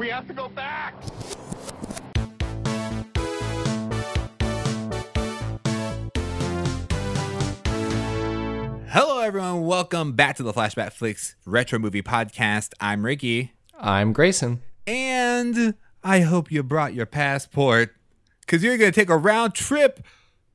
We 0.00 0.08
have 0.08 0.26
to 0.28 0.32
go 0.32 0.48
back. 0.48 0.94
Hello, 8.88 9.20
everyone. 9.20 9.66
Welcome 9.66 10.14
back 10.14 10.36
to 10.36 10.42
the 10.42 10.54
Flashback 10.54 10.94
Flicks 10.94 11.36
Retro 11.44 11.78
Movie 11.78 12.00
Podcast. 12.00 12.72
I'm 12.80 13.04
Ricky, 13.04 13.52
I'm 13.78 14.14
Grayson. 14.14 14.62
and 14.86 15.74
I 16.02 16.20
hope 16.20 16.50
you 16.50 16.62
brought 16.62 16.94
your 16.94 17.04
passport 17.04 17.94
because 18.40 18.64
you're 18.64 18.78
going 18.78 18.90
to 18.90 18.98
take 18.98 19.10
a 19.10 19.18
round 19.18 19.52
trip 19.52 20.00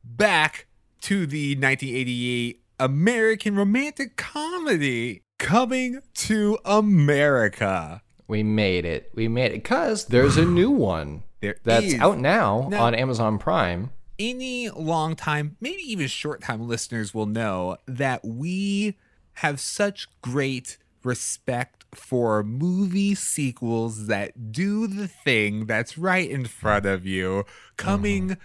back 0.04 0.66
to 1.02 1.28
the 1.28 1.54
1988 1.54 2.64
American 2.80 3.56
romantic 3.56 4.18
comedy 4.18 5.22
coming 5.38 6.00
to 6.16 6.58
America. 6.66 8.02
We 8.28 8.44
made 8.44 8.86
it. 8.86 9.12
We 9.14 9.28
made 9.28 9.52
it 9.52 9.64
because 9.64 10.06
there's 10.06 10.38
a 10.38 10.46
new 10.46 10.72
one 10.72 11.24
There 11.42 11.58
that's 11.64 11.86
is. 11.86 12.00
out 12.00 12.20
now, 12.20 12.68
Now- 12.70 12.84
on 12.84 12.96
Amazon 12.96 13.38
Prime. 13.38 13.92
any 14.18 14.70
long 14.70 15.16
time, 15.16 15.58
maybe 15.60 15.82
even 15.84 16.08
short 16.08 16.42
time 16.42 16.68
listeners 16.68 17.14
will 17.14 17.26
know 17.26 17.78
that 17.86 18.26
we 18.26 18.98
have 19.40 19.60
such 19.60 20.08
great 20.22 20.78
respect 21.04 21.86
for 21.94 22.44
movie 22.44 23.16
sequels 23.16 24.08
that 24.08 24.52
do 24.52 24.88
the 24.88 25.08
thing 25.08 25.66
that's 25.66 25.98
right 25.98 26.30
in 26.30 26.46
front 26.46 26.86
of 26.86 27.06
you. 27.06 27.46
Coming 27.78 28.32
uh-huh. 28.32 28.42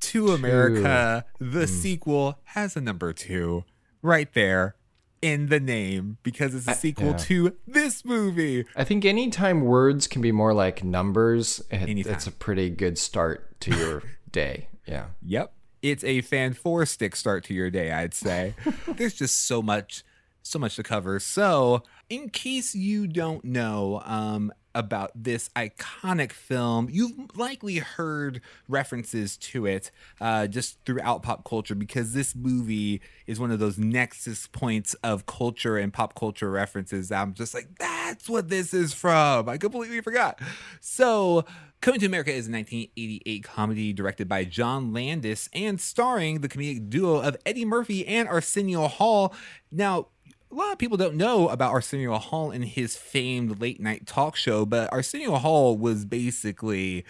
to 0.00 0.28
America, 0.28 1.24
the 1.38 1.66
mm. 1.66 1.68
sequel 1.68 2.38
has 2.44 2.76
a 2.76 2.80
number 2.80 3.12
two 3.12 3.64
right 4.00 4.32
there 4.34 4.74
in 5.22 5.46
the 5.46 5.60
name 5.60 6.18
because 6.24 6.54
it's 6.54 6.66
a 6.66 6.74
sequel 6.74 7.12
yeah. 7.12 7.16
to 7.16 7.56
this 7.66 8.04
movie. 8.04 8.66
I 8.76 8.84
think 8.84 9.04
anytime 9.04 9.62
words 9.62 10.08
can 10.08 10.20
be 10.20 10.32
more 10.32 10.52
like 10.52 10.82
numbers, 10.82 11.62
it, 11.70 12.06
it's 12.06 12.26
a 12.26 12.32
pretty 12.32 12.68
good 12.68 12.98
start 12.98 13.58
to 13.60 13.70
your 13.76 14.02
day. 14.30 14.68
Yeah. 14.86 15.06
Yep. 15.24 15.52
It's 15.80 16.04
a 16.04 16.20
fan 16.20 16.52
four 16.52 16.84
stick 16.86 17.16
start 17.16 17.44
to 17.44 17.54
your 17.54 17.70
day, 17.70 17.92
I'd 17.92 18.14
say. 18.14 18.54
There's 18.88 19.14
just 19.14 19.46
so 19.46 19.62
much 19.62 20.04
so 20.42 20.58
much 20.58 20.76
to 20.76 20.82
cover. 20.82 21.18
So, 21.20 21.82
in 22.08 22.28
case 22.28 22.74
you 22.74 23.06
don't 23.06 23.44
know 23.44 24.02
um 24.04 24.52
about 24.74 25.10
this 25.14 25.50
iconic 25.54 26.32
film, 26.32 26.88
you've 26.90 27.36
likely 27.36 27.76
heard 27.76 28.40
references 28.68 29.36
to 29.36 29.66
it 29.66 29.90
uh, 30.20 30.46
just 30.46 30.78
throughout 30.84 31.22
pop 31.22 31.44
culture 31.44 31.74
because 31.74 32.14
this 32.14 32.34
movie 32.34 33.00
is 33.26 33.38
one 33.38 33.50
of 33.50 33.58
those 33.58 33.78
nexus 33.78 34.46
points 34.46 34.94
of 35.02 35.26
culture 35.26 35.76
and 35.76 35.92
pop 35.92 36.14
culture 36.14 36.50
references. 36.50 37.12
I'm 37.12 37.34
just 37.34 37.54
like, 37.54 37.68
that's 37.78 38.28
what 38.28 38.48
this 38.48 38.72
is 38.72 38.94
from. 38.94 39.48
I 39.48 39.58
completely 39.58 40.00
forgot. 40.00 40.40
So, 40.80 41.44
Coming 41.82 41.98
to 41.98 42.06
America 42.06 42.30
is 42.30 42.46
a 42.46 42.52
1988 42.52 43.42
comedy 43.42 43.92
directed 43.92 44.28
by 44.28 44.44
John 44.44 44.92
Landis 44.92 45.48
and 45.52 45.80
starring 45.80 46.40
the 46.40 46.48
comedic 46.48 46.88
duo 46.88 47.16
of 47.16 47.36
Eddie 47.44 47.64
Murphy 47.64 48.06
and 48.06 48.28
Arsenio 48.28 48.86
Hall. 48.86 49.34
Now, 49.72 50.06
a 50.52 50.54
lot 50.54 50.72
of 50.72 50.78
people 50.78 50.96
don't 50.98 51.14
know 51.16 51.48
about 51.48 51.72
Arsenio 51.72 52.14
Hall 52.18 52.50
and 52.50 52.62
his 52.64 52.96
famed 52.96 53.60
late 53.60 53.80
night 53.80 54.06
talk 54.06 54.36
show, 54.36 54.66
but 54.66 54.92
Arsenio 54.92 55.36
Hall 55.36 55.76
was 55.78 56.04
basically 56.04 57.04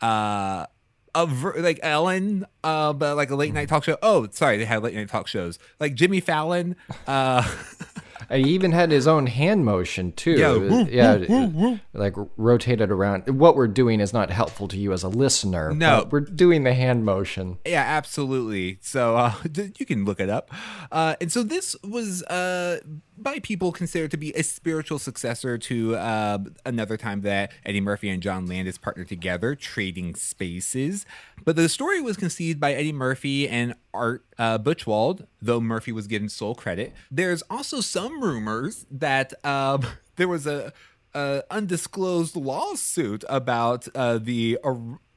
uh 0.00 0.66
a 1.16 1.26
ver- 1.26 1.54
like 1.60 1.78
Ellen, 1.82 2.44
uh, 2.64 2.92
but 2.92 3.16
like 3.16 3.30
a 3.30 3.36
late 3.36 3.52
night 3.54 3.68
talk 3.68 3.84
show. 3.84 3.96
Oh, 4.02 4.26
sorry, 4.32 4.56
they 4.58 4.64
had 4.64 4.82
late 4.82 4.94
night 4.94 5.08
talk 5.08 5.28
shows 5.28 5.58
like 5.80 5.94
Jimmy 5.94 6.20
Fallon. 6.20 6.76
Uh, 7.06 7.42
Uh, 7.46 7.54
He 8.34 8.50
even 8.50 8.72
had 8.72 8.90
his 8.90 9.06
own 9.06 9.26
hand 9.26 9.64
motion 9.64 10.12
too. 10.12 10.32
Yeah, 10.32 10.52
woo, 10.52 10.84
yeah, 10.90 11.78
like 11.92 12.14
rotated 12.36 12.90
around. 12.90 13.28
What 13.38 13.56
we're 13.56 13.68
doing 13.68 14.00
is 14.00 14.12
not 14.12 14.30
helpful 14.30 14.68
to 14.68 14.76
you 14.76 14.92
as 14.92 15.02
a 15.02 15.08
listener. 15.08 15.72
No. 15.72 16.00
but 16.00 16.12
we're 16.12 16.20
doing 16.20 16.64
the 16.64 16.74
hand 16.74 17.04
motion. 17.04 17.58
Yeah, 17.66 17.82
absolutely. 17.82 18.78
So 18.80 19.16
uh, 19.16 19.34
you 19.78 19.86
can 19.86 20.04
look 20.04 20.20
it 20.20 20.30
up. 20.30 20.50
Uh, 20.90 21.16
and 21.20 21.30
so 21.30 21.42
this 21.42 21.76
was 21.84 22.22
uh, 22.24 22.80
by 23.16 23.38
people 23.38 23.72
considered 23.72 24.10
to 24.10 24.16
be 24.16 24.32
a 24.32 24.42
spiritual 24.42 24.98
successor 24.98 25.56
to 25.58 25.96
uh, 25.96 26.38
another 26.64 26.96
time 26.96 27.20
that 27.22 27.52
Eddie 27.64 27.80
Murphy 27.80 28.08
and 28.08 28.22
John 28.22 28.46
Landis 28.46 28.78
partnered 28.78 29.08
together, 29.08 29.54
Trading 29.54 30.14
Places. 30.14 31.06
But 31.44 31.56
the 31.56 31.68
story 31.68 32.00
was 32.00 32.16
conceived 32.16 32.60
by 32.60 32.72
Eddie 32.74 32.92
Murphy 32.92 33.48
and 33.48 33.74
Art 33.92 34.24
uh, 34.38 34.58
Buchwald, 34.58 35.26
though 35.40 35.60
Murphy 35.60 35.92
was 35.92 36.06
given 36.06 36.28
sole 36.28 36.54
credit. 36.54 36.92
There's 37.10 37.42
also 37.48 37.80
some 37.80 38.22
rumors 38.22 38.86
that 38.90 39.32
um, 39.44 39.84
there 40.16 40.28
was 40.28 40.46
a, 40.46 40.72
a 41.14 41.42
undisclosed 41.50 42.36
lawsuit 42.36 43.24
about 43.28 43.86
uh, 43.94 44.18
the 44.18 44.58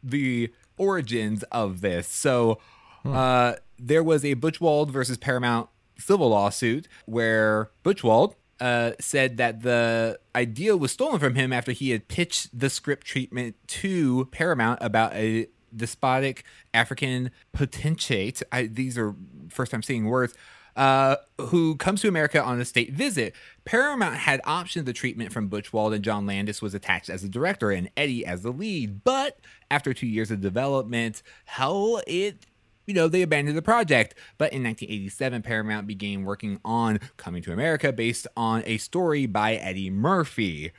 the 0.04 0.52
origins 0.78 1.44
of 1.52 1.82
this. 1.82 2.08
So 2.08 2.60
uh, 3.06 3.56
there 3.80 4.04
was 4.04 4.24
a 4.26 4.36
Buchwald 4.36 4.90
versus 4.90 5.18
Paramount 5.18 5.70
civil 6.00 6.30
lawsuit 6.30 6.88
where 7.06 7.72
Buchwald 7.84 8.36
uh, 8.60 8.92
said 9.00 9.38
that 9.38 9.62
the 9.62 10.20
idea 10.36 10.76
was 10.76 10.92
stolen 10.92 11.20
from 11.20 11.36
him 11.36 11.54
after 11.54 11.72
he 11.72 11.92
had 11.92 12.08
pitched 12.08 12.58
the 12.58 12.70
script 12.70 13.06
treatment 13.06 13.56
to 13.68 14.26
Paramount 14.32 14.80
about 14.82 15.14
a 15.14 15.48
despotic 15.76 16.44
African 16.74 17.32
potentate. 17.52 18.42
I, 18.52 18.64
these 18.64 18.98
are 18.98 19.16
first 19.50 19.72
time 19.72 19.84
seeing 19.84 20.06
words. 20.06 20.34
Uh, 20.76 21.16
who 21.40 21.76
comes 21.76 22.02
to 22.02 22.08
America 22.08 22.40
on 22.40 22.62
a 22.62 22.66
state 22.66 22.94
visit. 22.94 23.34
Paramount 23.66 24.16
had 24.16 24.40
optioned 24.44 24.86
the 24.86 24.94
treatment 24.94 25.34
from 25.34 25.50
Buchwald, 25.50 25.96
and 25.96 26.04
John 26.04 26.28
Landis 26.28 26.62
was 26.62 26.76
attached 26.76 27.10
as 27.10 27.24
the 27.24 27.28
director 27.28 27.72
and 27.72 27.90
Eddie 27.98 28.24
as 28.24 28.44
the 28.44 28.52
lead. 28.52 29.04
But 29.04 29.40
after 29.72 29.92
two 29.92 30.06
years 30.06 30.30
of 30.30 30.40
development, 30.40 31.24
hell, 31.46 32.00
it 32.06 32.46
you 32.88 32.94
know, 32.94 33.08
they 33.08 33.22
abandoned 33.22 33.58
the 33.58 33.62
project. 33.62 34.16
But 34.38 34.54
in 34.54 34.64
1987, 34.64 35.44
Paramount 35.44 35.86
began 35.86 36.24
working 36.24 36.60
on 36.66 37.00
Coming 37.18 37.44
to 37.44 37.54
America 37.54 37.94
based 37.94 38.26
on 38.36 38.64
a 38.66 38.78
story 38.78 39.28
by 39.28 39.56
Eddie 39.56 39.92
Murphy. 39.92 40.72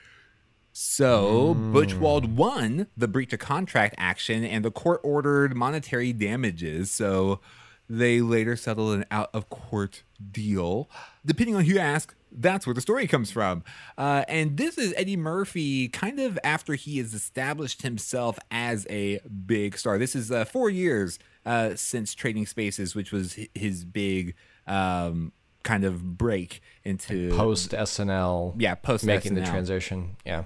So 0.73 1.55
hmm. 1.55 1.77
Buchwald 1.77 2.35
won 2.35 2.89
the 2.97 3.09
breach 3.09 3.33
of 3.33 3.39
contract 3.39 3.95
action, 3.99 4.45
and 4.45 4.65
the 4.65 4.71
court 4.71 5.01
ordered 5.05 5.55
monetary 5.55 6.13
damages. 6.13 6.91
So 6.91 7.41
they 7.89 8.21
later 8.21 8.57
settled 8.57 8.95
an 8.95 9.05
out 9.11 9.31
of 9.33 9.51
court 9.51 10.03
deal. 10.33 10.89
Depending 11.25 11.57
on 11.57 11.65
who 11.65 11.75
you 11.75 11.79
ask, 11.79 12.15
that's 12.33 12.67
where 12.67 12.75
the 12.75 12.81
story 12.81 13.07
comes 13.07 13.31
from. 13.31 13.65
Uh, 13.97 14.25
and 14.29 14.57
this 14.57 14.79
is 14.79 14.95
Eddie 14.97 15.17
Murphy 15.17 15.89
kind 15.89 16.19
of 16.21 16.39
after 16.45 16.75
he 16.75 16.99
has 16.99 17.15
established 17.15 17.83
himself 17.83 18.39
as 18.51 18.87
a 18.91 19.21
big 19.47 19.77
star. 19.77 19.99
This 19.99 20.15
is 20.15 20.31
uh, 20.31 20.45
four 20.45 20.71
years 20.71 21.19
uh, 21.47 21.75
since 21.75 22.15
Trading 22.15 22.47
Places, 22.47 22.95
which 22.95 23.13
was 23.13 23.39
his 23.55 23.85
big 23.85 24.35
um, 24.67 25.33
kind 25.63 25.85
of 25.85 26.19
break 26.19 26.63
into 26.85 27.31
Post 27.37 27.73
SNL. 27.73 28.55
Yeah, 28.59 28.75
post 28.75 29.05
making 29.05 29.35
the 29.35 29.45
transition. 29.45 30.17
Yeah. 30.25 30.45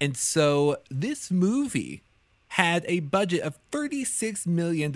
And 0.00 0.16
so 0.16 0.76
this 0.90 1.30
movie 1.30 2.02
had 2.48 2.84
a 2.86 3.00
budget 3.00 3.40
of 3.42 3.58
$36 3.70 4.46
million. 4.46 4.92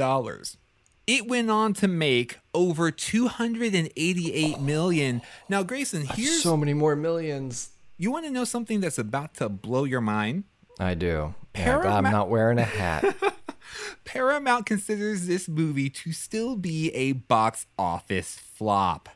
It 1.10 1.26
went 1.26 1.50
on 1.50 1.74
to 1.74 1.88
make 1.88 2.38
over 2.54 2.92
288 2.92 4.60
million. 4.60 5.22
Now, 5.48 5.64
Grayson, 5.64 6.06
here's 6.06 6.40
So 6.40 6.56
many 6.56 6.72
more 6.72 6.94
millions. 6.94 7.70
you 7.98 8.12
want 8.12 8.26
to 8.26 8.30
know 8.30 8.44
something 8.44 8.78
that's 8.78 8.96
about 8.96 9.34
to 9.34 9.48
blow 9.48 9.82
your 9.82 10.00
mind? 10.00 10.44
I 10.78 10.94
do. 10.94 11.34
Yeah, 11.56 11.78
I'm 11.78 12.04
not 12.04 12.30
wearing 12.30 12.60
a 12.60 12.64
hat. 12.64 13.16
Paramount 14.04 14.66
considers 14.66 15.26
this 15.26 15.48
movie 15.48 15.90
to 15.90 16.12
still 16.12 16.54
be 16.54 16.92
a 16.94 17.10
box 17.14 17.66
office 17.76 18.38
flop. 18.38 19.08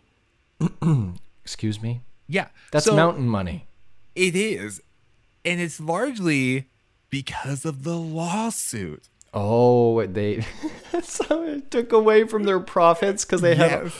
Excuse 1.44 1.80
me. 1.80 2.00
Yeah. 2.26 2.48
That's 2.72 2.86
so 2.86 2.96
mountain 2.96 3.28
money. 3.28 3.68
It 4.16 4.34
is. 4.34 4.82
And 5.44 5.60
it's 5.60 5.78
largely 5.78 6.70
because 7.08 7.64
of 7.64 7.84
the 7.84 7.96
lawsuit. 7.96 9.08
Oh, 9.36 10.06
they 10.06 10.46
so 11.02 11.42
it 11.42 11.70
took 11.70 11.92
away 11.92 12.24
from 12.24 12.44
their 12.44 12.60
profits 12.60 13.24
because 13.24 13.40
they 13.40 13.56
have. 13.56 13.94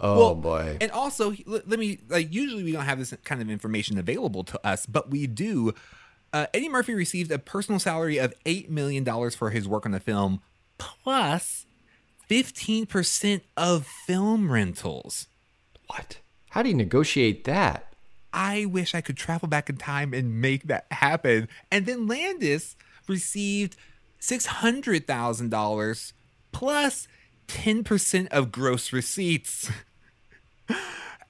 Oh 0.00 0.18
Well, 0.18 0.34
boy. 0.34 0.76
And 0.80 0.90
also, 0.92 1.34
let, 1.46 1.68
let 1.68 1.78
me 1.78 1.98
like. 2.08 2.32
Usually, 2.32 2.62
we 2.62 2.72
don't 2.72 2.84
have 2.84 2.98
this 2.98 3.12
kind 3.24 3.40
of 3.42 3.50
information 3.50 3.98
available 3.98 4.44
to 4.44 4.66
us, 4.66 4.86
but 4.86 5.10
we 5.10 5.26
do. 5.26 5.72
Uh, 6.32 6.46
Eddie 6.52 6.68
Murphy 6.68 6.94
received 6.94 7.32
a 7.32 7.38
personal 7.38 7.80
salary 7.80 8.18
of 8.18 8.34
eight 8.46 8.70
million 8.70 9.02
dollars 9.02 9.34
for 9.34 9.50
his 9.50 9.66
work 9.66 9.86
on 9.86 9.92
the 9.92 10.00
film, 10.00 10.40
plus 10.76 11.66
fifteen 12.28 12.84
percent 12.86 13.42
of 13.56 13.86
film 13.86 14.52
rentals. 14.52 15.26
what? 15.88 16.18
How 16.50 16.62
do 16.62 16.68
you 16.68 16.74
negotiate 16.74 17.44
that? 17.44 17.92
I 18.32 18.66
wish 18.66 18.94
I 18.94 19.00
could 19.00 19.16
travel 19.16 19.48
back 19.48 19.68
in 19.70 19.78
time 19.78 20.12
and 20.14 20.40
make 20.40 20.64
that 20.64 20.86
happen. 20.90 21.48
And 21.72 21.86
then 21.86 22.06
Landis 22.06 22.76
received 23.08 23.76
six 24.18 24.46
hundred 24.46 25.06
thousand 25.06 25.50
dollars 25.50 26.12
plus 26.52 27.08
ten 27.46 27.84
percent 27.84 28.28
of 28.32 28.50
gross 28.52 28.92
receipts. 28.92 29.70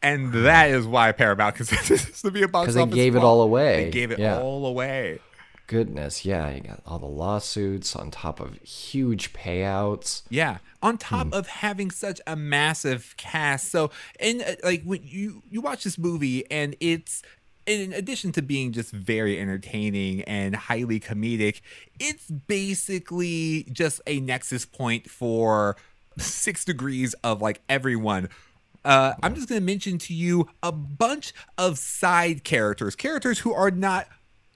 And 0.00 0.32
that 0.32 0.70
is 0.70 0.86
why 0.86 1.10
Paramount 1.10 1.56
considers 1.56 1.88
this 2.06 2.22
to 2.22 2.30
be 2.30 2.42
a 2.42 2.48
box 2.48 2.66
'Cause 2.66 2.74
they 2.76 2.86
gave 2.86 3.16
it 3.16 3.22
all 3.24 3.42
away. 3.42 3.84
They 3.86 3.90
gave 3.90 4.12
it 4.12 4.18
Yeah. 4.20 4.38
all 4.40 4.64
away. 4.66 5.18
goodness, 5.66 6.24
yeah, 6.24 6.48
you 6.50 6.60
got 6.62 6.80
all 6.86 6.98
the 7.00 7.06
lawsuits 7.06 7.94
on 7.96 8.10
top 8.12 8.38
of 8.40 8.54
huge 8.62 9.32
payouts. 9.32 10.22
Yeah, 10.30 10.58
on 10.82 10.96
top 10.98 11.32
of 11.32 11.46
having 11.48 11.90
such 11.90 12.20
a 12.28 12.36
massive 12.36 13.12
cast. 13.18 13.70
So, 13.72 13.90
and 14.20 14.40
uh, 14.40 14.54
like 14.62 14.82
when 14.84 15.00
you 15.02 15.42
you 15.50 15.60
watch 15.60 15.82
this 15.84 15.98
movie, 15.98 16.48
and 16.50 16.76
it's 16.80 17.22
in 17.68 17.92
addition 17.92 18.32
to 18.32 18.42
being 18.42 18.72
just 18.72 18.92
very 18.92 19.38
entertaining 19.38 20.22
and 20.22 20.56
highly 20.56 20.98
comedic, 20.98 21.60
it's 22.00 22.30
basically 22.30 23.66
just 23.70 24.00
a 24.06 24.20
nexus 24.20 24.64
point 24.64 25.10
for 25.10 25.76
six 26.16 26.64
degrees 26.64 27.14
of 27.22 27.42
like 27.42 27.60
everyone. 27.68 28.30
Uh, 28.84 29.12
I'm 29.22 29.34
just 29.34 29.48
going 29.48 29.60
to 29.60 29.64
mention 29.64 29.98
to 29.98 30.14
you 30.14 30.48
a 30.62 30.72
bunch 30.72 31.34
of 31.58 31.78
side 31.78 32.42
characters, 32.42 32.96
characters 32.96 33.40
who 33.40 33.52
are 33.52 33.70
not 33.70 34.08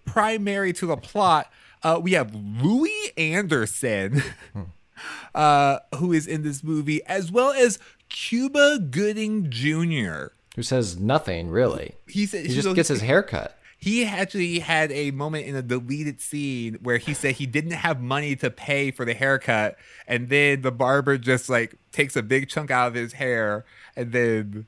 primary 0.07 0.73
to 0.75 0.87
the 0.87 0.97
plot. 0.97 1.53
Uh, 1.83 2.01
we 2.03 2.13
have 2.13 2.35
Louie 2.35 3.13
Anderson, 3.19 4.23
uh, 5.35 5.81
who 5.97 6.15
is 6.15 6.27
in 6.27 6.43
this 6.43 6.65
movie, 6.65 7.05
as 7.05 7.31
well 7.31 7.51
as 7.51 7.79
Cuba 8.09 8.79
Gooding 8.79 9.51
Jr. 9.51 10.29
Who 10.57 10.63
says 10.63 10.99
nothing 10.99 11.49
really? 11.51 11.95
He 12.07 12.27
said 12.27 12.47
He 12.47 12.55
just 12.55 12.69
so 12.69 12.75
gets 12.75 12.89
his 12.89 13.01
hair 13.01 13.23
cut. 13.23 13.59
he 13.79 14.05
actually 14.05 14.59
had 14.59 14.93
a 14.93 15.11
moment 15.11 15.47
in 15.47 15.57
a 15.57 15.63
deleted 15.63 16.21
scene 16.21 16.75
where 16.83 16.99
he 16.99 17.15
said 17.15 17.35
he 17.37 17.47
didn't 17.47 17.73
have 17.73 18.01
money 18.01 18.37
to 18.37 18.51
pay 18.51 18.91
for 18.91 19.05
the 19.05 19.15
haircut, 19.15 19.77
and 20.07 20.29
then 20.29 20.63
the 20.63 20.71
barber 20.71 21.17
just 21.19 21.49
like 21.49 21.75
takes 21.91 22.15
a 22.17 22.23
big 22.23 22.49
chunk 22.49 22.71
out 22.71 22.89
of 22.89 22.95
his 22.95 23.15
hair 23.15 23.65
and 23.97 24.13
then 24.13 24.67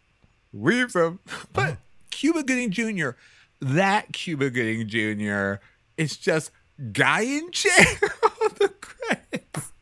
leaves 0.53 0.95
him. 0.95 1.19
But 1.53 1.63
uh-huh. 1.65 1.77
Cuba 2.11 2.43
Gooding 2.43 2.71
Jr., 2.71 3.11
that 3.61 4.13
Cuba 4.13 4.51
Gooding 4.51 4.89
Jr. 4.89 5.61
is 5.97 6.17
just 6.17 6.51
guy 6.93 7.21
in 7.23 7.51
chair 7.51 7.73
on 8.43 8.51
the 8.59 8.69
credits. 8.81 9.73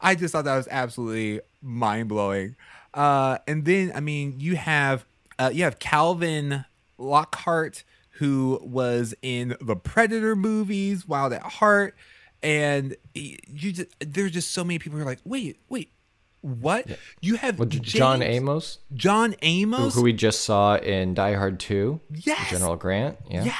I 0.00 0.14
just 0.14 0.32
thought 0.32 0.44
that 0.44 0.56
was 0.56 0.68
absolutely 0.70 1.40
mind 1.60 2.08
blowing. 2.08 2.56
Uh, 2.94 3.38
and 3.46 3.64
then, 3.64 3.92
I 3.94 4.00
mean, 4.00 4.40
you 4.40 4.56
have 4.56 5.04
uh, 5.38 5.50
you 5.52 5.64
have 5.64 5.78
Calvin 5.78 6.64
Lockhart, 6.96 7.84
who 8.12 8.58
was 8.62 9.14
in 9.22 9.56
the 9.60 9.76
Predator 9.76 10.34
movies, 10.34 11.06
Wild 11.06 11.32
at 11.32 11.42
Heart, 11.42 11.94
and 12.42 12.96
you 13.14 13.72
just 13.72 13.88
there's 14.00 14.32
just 14.32 14.52
so 14.52 14.64
many 14.64 14.78
people 14.78 14.98
who 14.98 15.04
are 15.04 15.08
like, 15.08 15.20
wait, 15.24 15.58
wait, 15.68 15.92
what? 16.40 16.86
You 17.20 17.36
have 17.36 17.58
Well, 17.58 17.68
J- 17.68 17.78
John 17.80 18.22
Amos, 18.22 18.78
John 18.94 19.34
Amos, 19.42 19.94
who 19.94 20.02
we 20.02 20.12
just 20.12 20.42
saw 20.42 20.76
in 20.76 21.14
Die 21.14 21.34
Hard 21.34 21.60
2. 21.60 22.00
Yes. 22.14 22.50
General 22.50 22.76
Grant. 22.76 23.18
Yeah. 23.30 23.44
yeah 23.44 23.54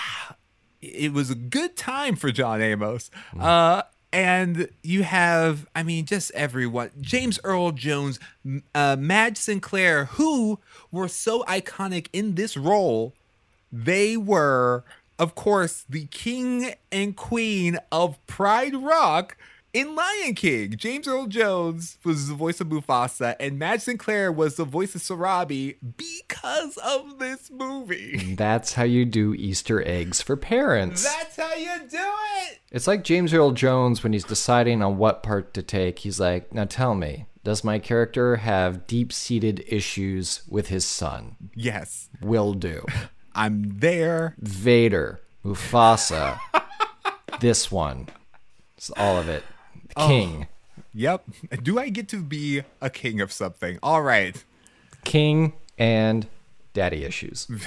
it 0.80 1.12
was 1.12 1.28
a 1.28 1.34
good 1.34 1.76
time 1.76 2.14
for 2.14 2.30
john 2.30 2.62
amos 2.62 3.10
uh 3.40 3.82
and 4.12 4.68
you 4.82 5.02
have 5.02 5.66
i 5.74 5.82
mean 5.82 6.04
just 6.04 6.30
everyone. 6.32 6.90
James 7.00 7.38
earl 7.44 7.72
jones 7.72 8.18
uh 8.74 8.96
madge 8.98 9.36
sinclair 9.36 10.06
who 10.06 10.58
were 10.90 11.08
so 11.08 11.42
iconic 11.44 12.08
in 12.12 12.34
this 12.34 12.56
role 12.56 13.12
they 13.72 14.16
were 14.16 14.84
of 15.18 15.34
course 15.34 15.84
the 15.88 16.06
king 16.06 16.74
and 16.90 17.16
queen 17.16 17.78
of 17.92 18.24
pride 18.26 18.74
rock 18.74 19.36
in 19.72 19.94
Lion 19.94 20.34
King, 20.34 20.74
James 20.76 21.06
Earl 21.06 21.26
Jones 21.26 21.98
was 22.04 22.28
the 22.28 22.34
voice 22.34 22.60
of 22.60 22.68
Mufasa, 22.68 23.36
and 23.38 23.58
Madge 23.58 23.82
Sinclair 23.82 24.32
was 24.32 24.56
the 24.56 24.64
voice 24.64 24.94
of 24.94 25.02
Sarabi 25.02 25.76
because 25.96 26.76
of 26.78 27.18
this 27.18 27.50
movie. 27.50 28.34
That's 28.38 28.74
how 28.74 28.84
you 28.84 29.04
do 29.04 29.34
Easter 29.34 29.86
eggs 29.86 30.22
for 30.22 30.36
parents. 30.36 31.04
That's 31.04 31.36
how 31.36 31.54
you 31.54 31.86
do 31.88 31.98
it. 32.46 32.58
It's 32.70 32.86
like 32.86 33.04
James 33.04 33.34
Earl 33.34 33.52
Jones 33.52 34.02
when 34.02 34.12
he's 34.12 34.24
deciding 34.24 34.82
on 34.82 34.98
what 34.98 35.22
part 35.22 35.52
to 35.54 35.62
take. 35.62 36.00
He's 36.00 36.18
like, 36.18 36.52
now 36.52 36.64
tell 36.64 36.94
me, 36.94 37.26
does 37.44 37.62
my 37.62 37.78
character 37.78 38.36
have 38.36 38.86
deep 38.86 39.12
seated 39.12 39.64
issues 39.68 40.42
with 40.48 40.68
his 40.68 40.84
son? 40.84 41.36
Yes, 41.54 42.08
Will 42.20 42.54
do. 42.54 42.84
I'm 43.34 43.78
there. 43.78 44.34
Vader, 44.38 45.20
Mufasa, 45.44 46.40
this 47.40 47.70
one. 47.70 48.08
It's 48.76 48.90
all 48.90 49.16
of 49.16 49.28
it. 49.28 49.44
King. 49.96 50.46
Yep. 50.94 51.24
Do 51.62 51.78
I 51.78 51.88
get 51.88 52.08
to 52.08 52.22
be 52.22 52.62
a 52.80 52.90
king 52.90 53.20
of 53.20 53.32
something? 53.32 53.78
All 53.82 54.02
right. 54.02 54.42
King 55.04 55.54
and 55.76 56.26
daddy 56.72 57.04
issues. 57.04 57.48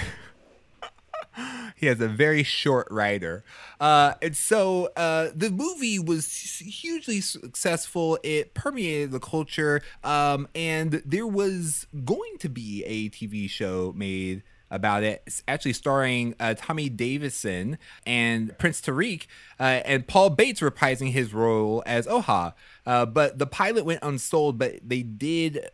He 1.81 1.87
has 1.87 1.99
a 1.99 2.07
very 2.07 2.43
short 2.43 2.87
rider. 2.91 3.43
Uh, 3.79 4.13
and 4.21 4.37
so 4.37 4.89
uh, 4.95 5.29
the 5.33 5.49
movie 5.49 5.97
was 5.97 6.59
hugely 6.59 7.21
successful. 7.21 8.19
It 8.21 8.53
permeated 8.53 9.09
the 9.09 9.19
culture. 9.19 9.81
Um, 10.03 10.47
and 10.53 11.01
there 11.05 11.25
was 11.25 11.87
going 12.05 12.37
to 12.39 12.49
be 12.49 12.83
a 12.85 13.09
TV 13.09 13.49
show 13.49 13.93
made 13.95 14.43
about 14.71 15.03
it. 15.03 15.21
It's 15.27 15.43
actually 15.47 15.73
starring 15.73 16.33
uh, 16.39 16.55
Tommy 16.57 16.89
Davidson 16.89 17.77
and 18.05 18.57
Prince 18.57 18.81
Tariq 18.81 19.27
uh, 19.59 19.81
and 19.85 20.07
Paul 20.07 20.31
Bates 20.31 20.61
reprising 20.61 21.11
his 21.11 21.33
role 21.33 21.83
as 21.85 22.07
Oha. 22.07 22.53
Uh, 22.85 23.05
but 23.05 23.37
the 23.37 23.45
pilot 23.45 23.85
went 23.85 23.99
unsold, 24.01 24.57
but 24.57 24.79
they 24.83 25.03
did 25.03 25.69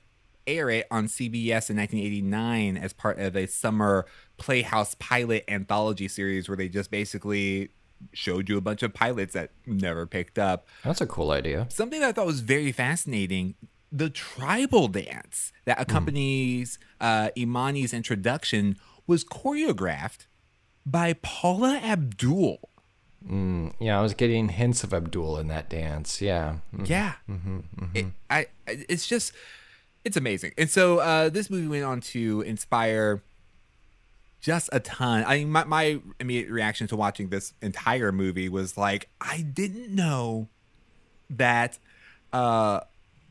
air 0.47 0.69
it 0.69 0.87
on 0.89 1.07
CBS 1.07 1.69
in 1.69 1.77
1989 1.77 2.77
as 2.77 2.93
part 2.93 3.19
of 3.19 3.35
a 3.35 3.45
summer 3.45 4.05
Playhouse 4.37 4.95
pilot 4.95 5.43
anthology 5.47 6.07
series 6.07 6.49
where 6.49 6.57
they 6.57 6.69
just 6.69 6.89
basically 6.89 7.69
showed 8.13 8.47
you 8.49 8.57
a 8.57 8.61
bunch 8.61 8.83
of 8.83 8.93
pilots 8.93 9.33
that 9.33 9.51
never 9.65 10.05
picked 10.05 10.39
up. 10.39 10.67
That's 10.83 11.01
a 11.01 11.07
cool 11.07 11.31
idea. 11.31 11.67
Something 11.69 11.99
that 12.01 12.09
I 12.09 12.11
thought 12.11 12.25
was 12.25 12.41
very 12.41 12.71
fascinating 12.71 13.55
the 13.91 14.09
tribal 14.09 14.87
dance 14.87 15.51
that 15.65 15.79
accompanies 15.79 16.77
uh, 16.99 17.29
Imani's 17.37 17.93
introduction 17.93 18.77
was 19.05 19.23
choreographed 19.23 20.25
by 20.85 21.13
Paula 21.21 21.79
Abdul. 21.83 22.59
Yeah, 23.79 23.99
I 23.99 24.01
was 24.01 24.13
getting 24.13 24.49
hints 24.49 24.83
of 24.83 24.93
Abdul 24.93 25.37
in 25.39 25.47
that 25.47 25.69
dance. 25.69 26.21
Yeah. 26.21 26.57
Mm. 26.75 26.87
Yeah, 26.89 27.13
It, 27.93 28.05
I, 28.29 28.47
I- 28.67 28.85
it's 28.87 29.07
just, 29.07 29.33
it's 30.05 30.15
amazing. 30.15 30.53
And 30.57 30.69
so 30.69 30.99
uh, 30.99 31.29
this 31.29 31.49
movie 31.49 31.67
went 31.67 31.83
on 31.83 31.99
to 32.01 32.41
inspire 32.41 33.21
just 34.39 34.69
a 34.71 34.79
ton. 34.79 35.23
I 35.27 35.39
mean, 35.39 35.49
my, 35.51 35.63
my 35.65 35.99
immediate 36.19 36.49
reaction 36.49 36.87
to 36.87 36.95
watching 36.95 37.29
this 37.29 37.53
entire 37.61 38.11
movie 38.11 38.47
was 38.49 38.77
like, 38.77 39.09
I 39.19 39.41
didn't 39.41 39.93
know 39.93 40.47
that 41.29 41.79
uh, 42.31 42.81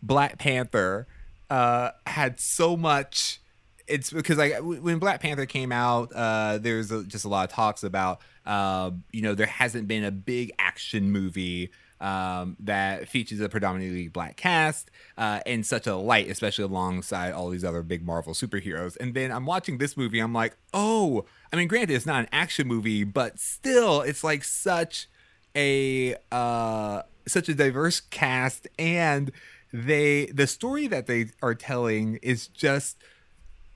Black 0.02 0.38
Panther 0.38 1.06
uh, 1.50 1.90
had 2.06 2.40
so 2.40 2.76
much. 2.76 3.40
It's 3.86 4.10
because 4.10 4.38
like 4.38 4.58
when 4.58 4.98
Black 4.98 5.20
Panther 5.20 5.46
came 5.46 5.70
out, 5.70 6.12
uh, 6.14 6.58
there's 6.58 6.90
just 7.06 7.24
a 7.24 7.28
lot 7.28 7.48
of 7.48 7.54
talks 7.54 7.84
about, 7.84 8.20
uh, 8.44 8.90
you 9.12 9.22
know, 9.22 9.34
there 9.34 9.46
hasn't 9.46 9.86
been 9.86 10.04
a 10.04 10.10
big 10.10 10.52
action 10.58 11.12
movie 11.12 11.70
um, 12.00 12.56
that 12.60 13.08
features 13.08 13.40
a 13.40 13.48
predominantly 13.48 14.08
black 14.08 14.36
cast 14.36 14.90
uh, 15.16 15.40
in 15.46 15.62
such 15.62 15.86
a 15.86 15.96
light, 15.96 16.28
especially 16.28 16.64
alongside 16.64 17.32
all 17.32 17.48
these 17.48 17.64
other 17.64 17.82
big 17.82 18.04
Marvel 18.04 18.34
superheroes. 18.34 18.96
And 18.98 19.14
then 19.14 19.30
I'm 19.32 19.46
watching 19.46 19.78
this 19.78 19.96
movie, 19.96 20.18
I'm 20.18 20.34
like, 20.34 20.56
oh, 20.74 21.24
I 21.52 21.56
mean, 21.56 21.68
granted, 21.68 21.94
it's 21.94 22.06
not 22.06 22.20
an 22.20 22.28
action 22.32 22.66
movie, 22.66 23.04
but 23.04 23.38
still, 23.38 24.02
it's 24.02 24.22
like 24.22 24.44
such 24.44 25.08
a 25.54 26.16
uh, 26.30 27.02
such 27.26 27.48
a 27.48 27.54
diverse 27.54 28.00
cast, 28.00 28.68
and 28.78 29.32
they 29.72 30.26
the 30.26 30.46
story 30.46 30.86
that 30.86 31.06
they 31.06 31.26
are 31.42 31.54
telling 31.54 32.18
is 32.22 32.48
just 32.48 32.96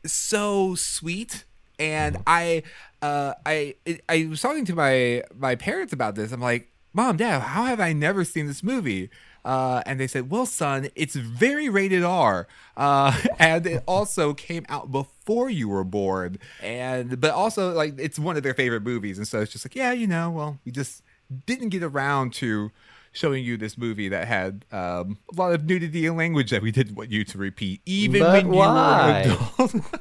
so 0.05 0.75
sweet. 0.75 1.45
And 1.79 2.19
i 2.27 2.63
uh 3.01 3.35
i 3.47 3.75
i 4.09 4.27
was 4.27 4.43
talking 4.43 4.65
to 4.67 4.75
my 4.75 5.23
my 5.35 5.55
parents 5.55 5.93
about 5.93 6.15
this. 6.15 6.33
I'm 6.33 6.41
like 6.41 6.69
mom 6.93 7.17
dad 7.17 7.41
how 7.41 7.65
have 7.65 7.79
i 7.79 7.93
never 7.93 8.25
seen 8.25 8.47
this 8.47 8.63
movie? 8.63 9.11
Uh, 9.45 9.83
and 9.87 9.99
they 9.99 10.07
said, 10.07 10.29
"Well, 10.29 10.45
son, 10.45 10.91
it's 10.95 11.15
very 11.15 11.69
rated 11.69 12.03
R, 12.03 12.47
uh, 12.77 13.19
and 13.39 13.67
it 13.67 13.83
also 13.87 14.35
came 14.35 14.67
out 14.69 14.93
before 14.93 15.49
you 15.49 15.69
were 15.69 15.85
born, 15.85 16.39
and 16.63 17.19
but 17.21 17.31
also 17.31 17.73
like 17.73 17.95
it's 17.99 18.19
one 18.19 18.37
of 18.37 18.43
their 18.43 18.53
favorite 18.55 18.83
movies, 18.83 19.17
and 19.17 19.27
so 19.27 19.41
it's 19.41 19.53
just 19.53 19.65
like, 19.65 19.75
yeah, 19.75 19.93
you 19.93 20.07
know, 20.07 20.31
well, 20.31 20.59
we 20.65 20.73
just 20.73 21.03
didn't 21.47 21.71
get 21.71 21.83
around 21.83 22.35
to 22.35 22.71
showing 23.12 23.45
you 23.45 23.57
this 23.57 23.76
movie 23.76 24.09
that 24.09 24.26
had 24.29 24.64
um, 24.73 25.19
a 25.33 25.37
lot 25.37 25.52
of 25.52 25.64
nudity 25.64 26.07
and 26.07 26.17
language 26.17 26.50
that 26.50 26.62
we 26.62 26.71
didn't 26.71 26.95
want 26.95 27.11
you 27.11 27.25
to 27.25 27.38
repeat, 27.38 27.81
even 27.87 28.21
But 28.21 28.45
when 28.45 28.55
why? 28.57 29.23
you 29.25 29.31
were 29.31 29.37
an 29.38 29.71
adult." 29.73 29.85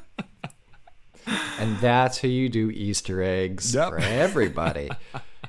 And 1.58 1.76
that's 1.78 2.20
how 2.22 2.28
you 2.28 2.48
do 2.48 2.70
Easter 2.70 3.22
eggs 3.22 3.74
Yep. 3.74 3.88
for 3.90 3.98
everybody. 3.98 4.88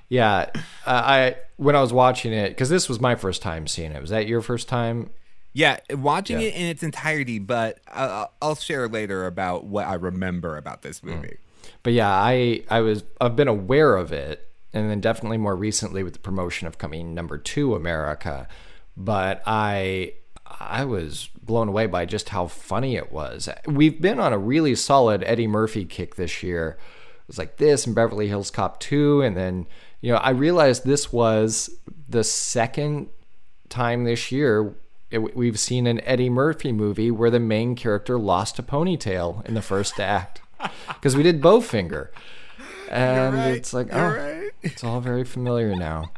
yeah, 0.09 0.49
uh, 0.53 0.55
I 0.85 1.35
when 1.55 1.75
I 1.75 1.81
was 1.81 1.93
watching 1.93 2.33
it 2.33 2.49
because 2.49 2.69
this 2.69 2.89
was 2.89 2.99
my 2.99 3.15
first 3.15 3.41
time 3.41 3.65
seeing 3.67 3.91
it. 3.93 4.01
Was 4.01 4.09
that 4.09 4.27
your 4.27 4.41
first 4.41 4.67
time? 4.67 5.09
Yeah, 5.53 5.79
watching 5.91 6.39
Yeah. 6.39 6.47
it 6.47 6.55
in 6.55 6.65
its 6.67 6.83
entirety, 6.83 7.39
but 7.39 7.79
uh, 7.87 8.27
I'll 8.41 8.55
share 8.55 8.87
later 8.87 9.25
about 9.25 9.63
what 9.65 9.87
I 9.87 9.93
remember 9.95 10.57
about 10.57 10.81
this 10.81 11.01
movie. 11.01 11.37
But 11.83 11.93
yeah, 11.93 12.09
I 12.09 12.63
I 12.69 12.81
was 12.81 13.03
I've 13.21 13.35
been 13.37 13.47
aware 13.47 13.95
of 13.95 14.11
it 14.11 14.50
and 14.73 14.89
then 14.89 15.01
definitely 15.01 15.37
more 15.37 15.55
recently 15.55 16.03
with 16.03 16.13
the 16.13 16.19
promotion 16.19 16.67
of 16.67 16.77
coming 16.77 17.13
number 17.13 17.37
two 17.37 17.75
America. 17.75 18.47
But 18.95 19.41
I 19.45 20.13
I 20.59 20.85
was 20.85 21.29
blown 21.41 21.69
away 21.69 21.87
by 21.87 22.05
just 22.05 22.29
how 22.29 22.47
funny 22.47 22.95
it 22.95 23.11
was. 23.11 23.49
We've 23.65 24.01
been 24.01 24.19
on 24.19 24.33
a 24.33 24.37
really 24.37 24.75
solid 24.75 25.23
Eddie 25.25 25.47
Murphy 25.47 25.85
kick 25.85 26.15
this 26.15 26.43
year. 26.43 26.77
It 27.21 27.27
was 27.27 27.37
like 27.37 27.57
this 27.57 27.85
and 27.85 27.95
Beverly 27.95 28.27
Hills 28.27 28.51
Cop 28.51 28.79
2 28.79 29.21
and 29.21 29.37
then 29.37 29.67
you 30.01 30.11
know, 30.11 30.17
I 30.17 30.31
realized 30.31 30.83
this 30.83 31.13
was 31.13 31.69
the 32.09 32.23
second 32.23 33.09
time 33.69 34.03
this 34.03 34.31
year 34.31 34.75
it, 35.11 35.35
we've 35.35 35.59
seen 35.59 35.85
an 35.87 36.01
Eddie 36.01 36.29
Murphy 36.29 36.71
movie 36.71 37.11
where 37.11 37.29
the 37.29 37.39
main 37.39 37.75
character 37.75 38.17
lost 38.17 38.57
a 38.57 38.63
ponytail 38.63 39.45
in 39.45 39.53
the 39.53 39.61
first 39.61 39.99
act. 39.99 40.41
Because 40.87 41.15
we 41.15 41.23
did 41.23 41.41
Bowfinger. 41.41 42.09
And 42.89 43.35
right. 43.35 43.51
it's 43.51 43.73
like, 43.73 43.87
You're 43.87 44.19
oh, 44.19 44.21
right. 44.21 44.40
It's 44.63 44.83
all 44.83 45.01
very 45.01 45.23
familiar 45.23 45.75
now. 45.75 46.11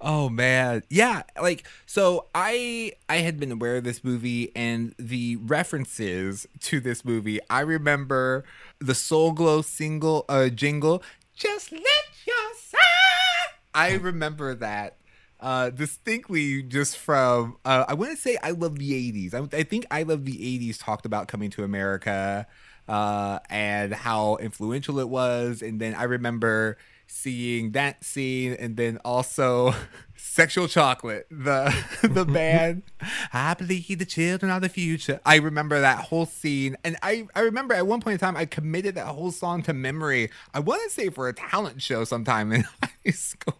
Oh 0.00 0.28
man. 0.28 0.82
Yeah, 0.90 1.22
like 1.40 1.66
so 1.86 2.26
I 2.34 2.92
I 3.08 3.16
had 3.16 3.40
been 3.40 3.50
aware 3.50 3.76
of 3.76 3.84
this 3.84 4.04
movie 4.04 4.52
and 4.54 4.94
the 4.98 5.36
references 5.36 6.46
to 6.60 6.80
this 6.80 7.04
movie. 7.04 7.40
I 7.48 7.60
remember 7.60 8.44
the 8.78 8.94
Soul 8.94 9.32
Glo 9.32 9.62
single 9.62 10.24
uh 10.28 10.48
jingle, 10.48 11.02
just 11.34 11.72
let 11.72 11.82
your 12.26 12.54
side. 12.54 13.54
I 13.74 13.94
remember 13.94 14.54
that 14.54 14.96
uh 15.40 15.70
distinctly 15.70 16.62
just 16.62 16.96
from 16.98 17.56
uh 17.64 17.84
I 17.88 17.94
want 17.94 18.10
to 18.10 18.16
say 18.16 18.36
I 18.42 18.50
love 18.50 18.78
the 18.78 18.92
80s. 18.92 19.34
I, 19.34 19.56
I 19.56 19.62
think 19.62 19.86
I 19.90 20.02
love 20.02 20.24
the 20.24 20.36
80s 20.38 20.78
talked 20.78 21.06
about 21.06 21.26
coming 21.28 21.50
to 21.50 21.64
America 21.64 22.46
uh 22.88 23.38
and 23.50 23.92
how 23.94 24.36
influential 24.36 24.98
it 25.00 25.08
was 25.08 25.62
and 25.62 25.80
then 25.80 25.94
I 25.94 26.04
remember 26.04 26.76
seeing 27.06 27.72
that 27.72 28.04
scene 28.04 28.52
and 28.52 28.76
then 28.76 28.98
also 29.04 29.74
sexual 30.16 30.68
chocolate 30.68 31.26
the 31.30 31.74
the 32.02 32.24
band. 32.24 32.82
I 33.32 33.54
believe 33.54 33.98
the 33.98 34.04
children 34.04 34.50
are 34.50 34.60
the 34.60 34.68
future. 34.68 35.20
I 35.24 35.36
remember 35.36 35.80
that 35.80 36.04
whole 36.04 36.26
scene 36.26 36.76
and 36.84 36.96
i 37.02 37.26
i 37.34 37.40
remember 37.40 37.74
at 37.74 37.86
one 37.86 38.00
point 38.00 38.14
in 38.14 38.18
time 38.18 38.36
i 38.36 38.44
committed 38.44 38.94
that 38.96 39.06
whole 39.06 39.30
song 39.30 39.62
to 39.62 39.72
memory. 39.72 40.30
I 40.52 40.60
want 40.60 40.82
to 40.84 40.90
say 40.90 41.08
for 41.10 41.28
a 41.28 41.32
talent 41.32 41.82
show 41.82 42.04
sometime 42.04 42.52
in 42.52 42.64
high 42.82 43.10
school 43.12 43.56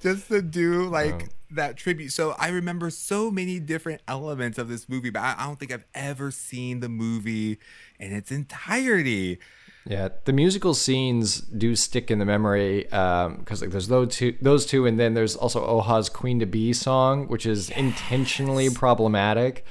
just 0.00 0.28
to 0.28 0.40
do 0.40 0.88
like 0.88 1.30
that 1.50 1.76
tribute. 1.76 2.12
So 2.12 2.34
i 2.38 2.48
remember 2.48 2.90
so 2.90 3.30
many 3.30 3.58
different 3.58 4.00
elements 4.08 4.58
of 4.58 4.68
this 4.68 4.88
movie 4.88 5.10
but 5.10 5.20
i, 5.20 5.34
I 5.38 5.46
don't 5.46 5.58
think 5.58 5.72
i've 5.72 5.86
ever 5.94 6.30
seen 6.30 6.80
the 6.80 6.88
movie 6.88 7.58
in 7.98 8.12
its 8.12 8.30
entirety 8.30 9.38
Yeah, 9.86 10.08
the 10.24 10.32
musical 10.34 10.74
scenes 10.74 11.40
do 11.40 11.74
stick 11.74 12.10
in 12.10 12.18
the 12.18 12.24
memory 12.26 12.84
because 12.84 13.62
like 13.62 13.70
there's 13.70 13.88
those 13.88 14.14
two, 14.14 14.36
those 14.42 14.66
two, 14.66 14.84
and 14.86 15.00
then 15.00 15.14
there's 15.14 15.36
also 15.36 15.64
Oha's 15.64 16.08
"Queen 16.10 16.38
to 16.40 16.46
Be" 16.46 16.72
song, 16.74 17.28
which 17.28 17.46
is 17.46 17.70
intentionally 17.70 18.68
problematic. 18.68 19.64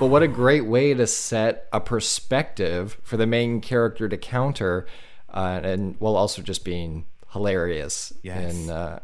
But 0.00 0.06
what 0.06 0.22
a 0.24 0.28
great 0.28 0.66
way 0.66 0.92
to 0.94 1.06
set 1.06 1.68
a 1.72 1.80
perspective 1.80 2.98
for 3.02 3.16
the 3.16 3.26
main 3.26 3.60
character 3.60 4.08
to 4.08 4.16
counter, 4.16 4.86
uh, 5.32 5.60
and 5.62 5.94
while 6.00 6.16
also 6.16 6.42
just 6.42 6.64
being 6.64 7.06
hilarious 7.32 8.12
Yes. 8.22 8.54
in 8.54 8.70
uh, 8.70 8.98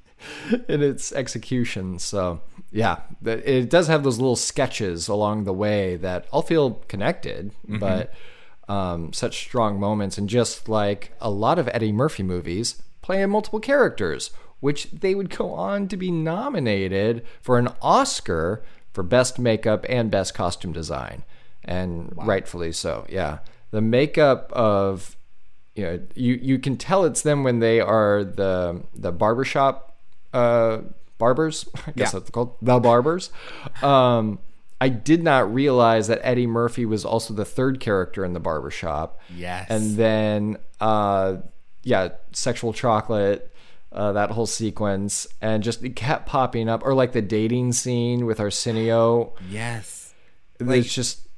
in 0.68 0.82
its 0.82 1.12
execution. 1.12 1.98
So 1.98 2.40
yeah, 2.70 3.00
it 3.24 3.68
does 3.68 3.88
have 3.88 4.04
those 4.04 4.18
little 4.18 4.36
sketches 4.36 5.06
along 5.08 5.44
the 5.44 5.52
way 5.52 5.96
that 5.96 6.26
all 6.32 6.42
feel 6.42 6.82
connected, 6.88 7.52
but 7.68 8.12
um, 8.72 9.12
such 9.12 9.34
strong 9.44 9.78
moments. 9.78 10.18
And 10.18 10.28
just 10.28 10.68
like 10.68 11.12
a 11.20 11.30
lot 11.30 11.58
of 11.58 11.68
Eddie 11.72 11.92
Murphy 11.92 12.22
movies, 12.22 12.82
playing 13.02 13.30
multiple 13.30 13.60
characters, 13.60 14.30
which 14.60 14.90
they 14.90 15.14
would 15.14 15.30
go 15.30 15.52
on 15.52 15.88
to 15.88 15.96
be 15.96 16.10
nominated 16.10 17.24
for 17.40 17.58
an 17.58 17.68
Oscar 17.82 18.62
for 18.92 19.02
Best 19.02 19.38
Makeup 19.38 19.84
and 19.88 20.10
Best 20.10 20.34
Costume 20.34 20.72
Design. 20.72 21.24
And 21.64 22.12
rightfully 22.16 22.72
so, 22.72 23.06
yeah. 23.08 23.38
The 23.70 23.80
makeup 23.80 24.50
of 24.52 25.16
you 25.74 25.84
know, 25.84 26.00
you, 26.14 26.34
you 26.42 26.58
can 26.58 26.76
tell 26.76 27.04
it's 27.06 27.22
them 27.22 27.44
when 27.44 27.60
they 27.60 27.80
are 27.80 28.22
the 28.24 28.82
the 28.94 29.10
barbershop 29.12 29.96
uh, 30.34 30.78
barbers. 31.18 31.66
I 31.86 31.92
guess 31.92 32.12
Yeah. 32.12 32.18
that's 32.20 32.30
called 32.30 32.56
the 32.60 32.78
barbers. 32.78 33.30
Um, 33.82 34.38
I 34.82 34.88
did 34.88 35.22
not 35.22 35.54
realize 35.54 36.08
that 36.08 36.18
Eddie 36.24 36.48
Murphy 36.48 36.84
was 36.84 37.04
also 37.04 37.34
the 37.34 37.44
third 37.44 37.78
character 37.78 38.24
in 38.24 38.32
the 38.32 38.40
barbershop. 38.40 39.20
Yes. 39.32 39.68
And 39.70 39.96
then, 39.96 40.56
uh, 40.80 41.36
yeah, 41.84 42.08
sexual 42.32 42.72
chocolate. 42.72 43.48
Uh, 43.92 44.10
that 44.12 44.30
whole 44.30 44.46
sequence 44.46 45.26
and 45.42 45.62
just 45.62 45.84
it 45.84 45.94
kept 45.94 46.26
popping 46.26 46.66
up, 46.66 46.82
or 46.82 46.94
like 46.94 47.12
the 47.12 47.20
dating 47.20 47.72
scene 47.72 48.24
with 48.24 48.40
Arsenio. 48.40 49.34
yes 49.50 50.14
It's 50.58 50.94
just 50.94 51.28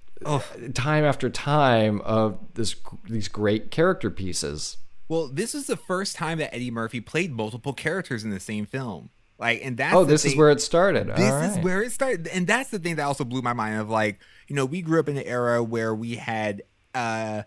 time 0.72 1.04
after 1.04 1.28
time 1.28 2.00
of 2.02 2.38
this 2.54 2.76
these 3.08 3.26
great 3.26 3.72
character 3.72 4.08
pieces. 4.08 4.76
Well, 5.08 5.28
this 5.28 5.54
is 5.54 5.66
the 5.66 5.76
first 5.76 6.16
time 6.16 6.38
that 6.38 6.54
Eddie 6.54 6.70
Murphy 6.70 7.00
played 7.00 7.32
multiple 7.32 7.72
characters 7.74 8.24
in 8.24 8.30
the 8.30 8.40
same 8.40 8.66
film. 8.66 9.10
Like, 9.44 9.60
and 9.62 9.76
that's 9.76 9.94
Oh, 9.94 10.06
this 10.06 10.24
is 10.24 10.34
where 10.34 10.48
it 10.50 10.62
started. 10.62 11.06
this 11.14 11.50
is 11.58 11.62
where 11.62 11.82
it 11.82 11.92
started, 11.92 12.28
and 12.28 12.46
that's 12.46 12.70
the 12.70 12.78
thing 12.78 12.96
that 12.96 13.02
also 13.02 13.24
blew 13.24 13.42
my 13.42 13.52
mind. 13.52 13.78
Of 13.78 13.90
like, 13.90 14.18
you 14.48 14.56
know, 14.56 14.64
we 14.64 14.80
grew 14.80 14.98
up 14.98 15.06
in 15.06 15.18
an 15.18 15.24
era 15.24 15.62
where 15.62 15.94
we 15.94 16.14
had 16.14 16.62
uh 16.94 17.42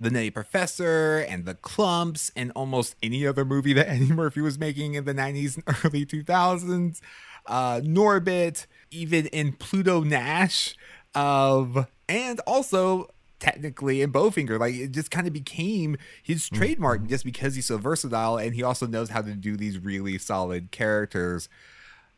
the 0.00 0.08
Nutty 0.10 0.30
Professor 0.30 1.18
and 1.28 1.44
the 1.44 1.54
Klumps 1.54 2.30
and 2.34 2.50
almost 2.56 2.96
any 3.02 3.26
other 3.26 3.44
movie 3.44 3.74
that 3.74 3.88
Eddie 3.90 4.10
Murphy 4.12 4.40
was 4.40 4.58
making 4.58 4.94
in 4.94 5.04
the 5.04 5.12
90s 5.14 5.56
and 5.56 5.76
early 5.84 6.06
2000s. 6.06 7.00
Uh, 7.44 7.80
Norbit, 7.84 8.64
even 8.90 9.26
in 9.26 9.52
Pluto 9.52 10.02
Nash, 10.02 10.74
of 11.14 11.86
and 12.08 12.40
also 12.46 13.10
technically 13.40 14.02
in 14.02 14.12
Bowfinger, 14.12 14.58
like 14.58 14.74
it 14.74 14.92
just 14.92 15.10
kind 15.10 15.26
of 15.26 15.32
became 15.32 15.96
his 16.22 16.44
mm-hmm. 16.44 16.56
trademark 16.56 17.06
just 17.06 17.24
because 17.24 17.54
he's 17.54 17.66
so 17.66 17.78
versatile 17.78 18.36
and 18.36 18.54
he 18.54 18.62
also 18.62 18.86
knows 18.86 19.10
how 19.10 19.20
to 19.20 19.32
do 19.34 19.56
these 19.56 19.78
really 19.78 20.18
solid 20.18 20.70
characters 20.70 21.48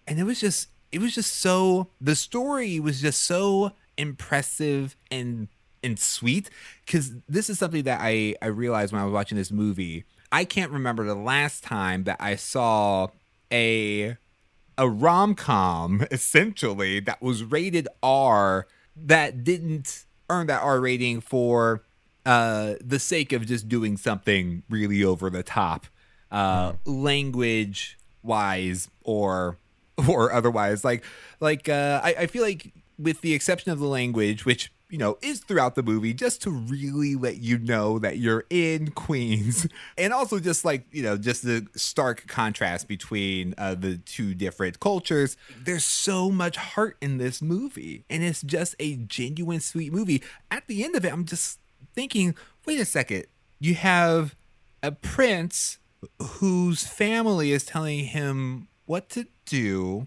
and 0.06 0.18
it 0.18 0.24
was 0.24 0.40
just 0.40 0.68
it 0.92 1.00
was 1.00 1.14
just 1.14 1.32
so 1.32 1.88
the 2.00 2.14
story 2.14 2.78
was 2.80 3.00
just 3.00 3.22
so 3.22 3.72
impressive 3.98 4.96
and 5.10 5.48
and 5.82 5.98
sweet 5.98 6.50
because 6.84 7.12
this 7.28 7.50
is 7.50 7.58
something 7.58 7.82
that 7.84 8.00
I 8.00 8.34
I 8.40 8.46
realized 8.46 8.92
when 8.92 9.02
I 9.02 9.04
was 9.04 9.12
watching 9.12 9.36
this 9.36 9.50
movie. 9.50 10.04
I 10.32 10.44
can't 10.44 10.70
remember 10.70 11.04
the 11.04 11.14
last 11.14 11.62
time 11.62 12.04
that 12.04 12.16
I 12.20 12.36
saw 12.36 13.08
a 13.52 14.16
a 14.78 14.88
rom 14.88 15.34
com 15.34 16.06
essentially 16.10 17.00
that 17.00 17.22
was 17.22 17.44
rated 17.44 17.88
R 18.02 18.66
that 18.96 19.44
didn't 19.44 20.05
earn 20.30 20.46
that 20.48 20.62
R 20.62 20.80
rating 20.80 21.20
for 21.20 21.82
uh 22.24 22.74
the 22.80 22.98
sake 22.98 23.32
of 23.32 23.46
just 23.46 23.68
doing 23.68 23.96
something 23.96 24.62
really 24.68 25.04
over 25.04 25.30
the 25.30 25.42
top 25.42 25.86
uh 26.30 26.72
language 26.84 27.98
wise 28.22 28.90
or 29.02 29.58
or 30.08 30.32
otherwise. 30.32 30.84
Like 30.84 31.04
like 31.40 31.68
uh 31.68 32.00
I, 32.02 32.14
I 32.20 32.26
feel 32.26 32.42
like 32.42 32.72
with 32.98 33.20
the 33.20 33.34
exception 33.34 33.72
of 33.72 33.78
the 33.78 33.86
language 33.86 34.44
which 34.44 34.72
you 34.88 34.98
know 34.98 35.18
is 35.22 35.40
throughout 35.40 35.74
the 35.74 35.82
movie 35.82 36.14
just 36.14 36.42
to 36.42 36.50
really 36.50 37.14
let 37.14 37.38
you 37.38 37.58
know 37.58 37.98
that 37.98 38.18
you're 38.18 38.44
in 38.50 38.90
queens. 38.92 39.66
And 39.98 40.12
also 40.12 40.38
just 40.38 40.64
like 40.64 40.86
you 40.92 41.02
know 41.02 41.16
just 41.16 41.42
the 41.42 41.66
stark 41.74 42.26
contrast 42.26 42.88
between 42.88 43.54
uh, 43.58 43.74
the 43.74 43.98
two 43.98 44.34
different 44.34 44.80
cultures. 44.80 45.36
There's 45.64 45.84
so 45.84 46.30
much 46.30 46.56
heart 46.56 46.96
in 47.00 47.18
this 47.18 47.42
movie 47.42 48.04
and 48.08 48.22
it's 48.22 48.42
just 48.42 48.74
a 48.78 48.96
genuine 48.96 49.60
sweet 49.60 49.92
movie. 49.92 50.22
At 50.50 50.66
the 50.66 50.84
end 50.84 50.96
of 50.96 51.04
it 51.04 51.12
i'm 51.12 51.24
just 51.24 51.58
thinking 51.94 52.34
wait 52.66 52.80
a 52.80 52.84
second. 52.84 53.26
You 53.58 53.74
have 53.74 54.34
a 54.82 54.92
prince 54.92 55.78
whose 56.20 56.86
family 56.86 57.52
is 57.52 57.64
telling 57.64 58.04
him 58.04 58.68
what 58.84 59.08
to 59.10 59.26
do. 59.46 60.06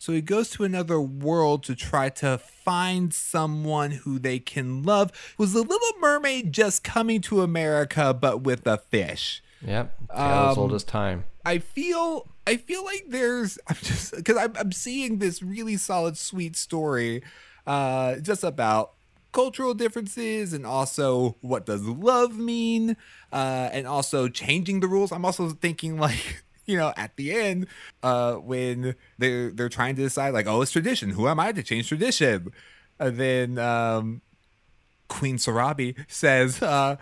So 0.00 0.14
he 0.14 0.22
goes 0.22 0.48
to 0.52 0.64
another 0.64 0.98
world 0.98 1.62
to 1.64 1.74
try 1.76 2.08
to 2.08 2.38
find 2.38 3.12
someone 3.12 3.90
who 3.90 4.18
they 4.18 4.38
can 4.38 4.82
love. 4.82 5.12
Was 5.36 5.52
the 5.52 5.60
Little 5.60 5.98
Mermaid 6.00 6.54
just 6.54 6.82
coming 6.82 7.20
to 7.20 7.42
America 7.42 8.14
but 8.14 8.40
with 8.40 8.66
a 8.66 8.78
fish? 8.78 9.42
Yep. 9.62 9.94
Tale 10.08 10.16
as 10.50 10.56
old 10.56 10.70
Um, 10.70 10.76
as 10.76 10.84
time. 10.84 11.24
I 11.44 11.58
feel 11.58 12.26
I 12.46 12.56
feel 12.56 12.82
like 12.82 13.04
there's 13.08 13.58
I'm 13.68 13.76
just 13.82 14.16
because 14.16 14.38
I'm, 14.38 14.54
I'm 14.56 14.72
seeing 14.72 15.18
this 15.18 15.42
really 15.42 15.76
solid 15.76 16.16
sweet 16.16 16.56
story 16.56 17.22
uh 17.66 18.16
just 18.16 18.42
about 18.42 18.92
cultural 19.32 19.74
differences 19.74 20.54
and 20.54 20.64
also 20.64 21.36
what 21.42 21.66
does 21.66 21.82
love 21.82 22.38
mean 22.38 22.96
uh 23.34 23.68
and 23.70 23.86
also 23.86 24.28
changing 24.28 24.80
the 24.80 24.88
rules 24.88 25.12
i'm 25.12 25.24
also 25.26 25.50
thinking 25.50 25.98
like 26.06 26.42
you 26.70 26.78
know 26.78 26.92
at 26.96 27.16
the 27.16 27.32
end 27.32 27.66
uh 28.02 28.34
when 28.34 28.94
they're 29.18 29.50
they're 29.50 29.68
trying 29.68 29.96
to 29.96 30.02
decide 30.02 30.32
like 30.32 30.46
oh 30.46 30.62
it's 30.62 30.70
tradition 30.70 31.10
who 31.10 31.28
am 31.28 31.40
i 31.40 31.52
to 31.52 31.62
change 31.62 31.88
tradition 31.88 32.52
and 32.98 33.16
then 33.16 33.58
um 33.58 34.22
Queen 35.10 35.36
Sarabi 35.36 35.94
says, 36.08 36.62
uh, 36.62 36.96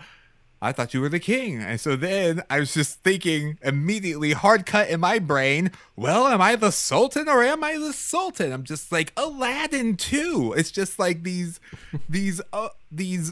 I 0.61 0.73
thought 0.73 0.93
you 0.93 0.99
were 0.99 1.07
the 1.07 1.21
king. 1.21 1.61
And 1.61 1.79
so 1.79 1.95
then 1.95 2.43
I 2.49 2.59
was 2.59 2.73
just 2.73 3.01
thinking 3.01 3.57
immediately, 3.61 4.33
hard 4.33 4.65
cut 4.65 4.89
in 4.89 4.99
my 4.99 5.19
brain, 5.19 5.71
well, 5.95 6.27
am 6.27 6.41
I 6.41 6.57
the 6.57 6.71
Sultan 6.71 7.29
or 7.29 7.41
am 7.41 7.63
I 7.63 7.77
the 7.77 7.93
Sultan? 7.93 8.51
I'm 8.51 8.63
just 8.63 8.91
like 8.91 9.13
Aladdin 9.15 9.95
too. 9.95 10.53
It's 10.57 10.71
just 10.71 10.99
like 10.99 11.23
these, 11.23 11.61
these, 12.09 12.41
uh, 12.51 12.69
these 12.91 13.31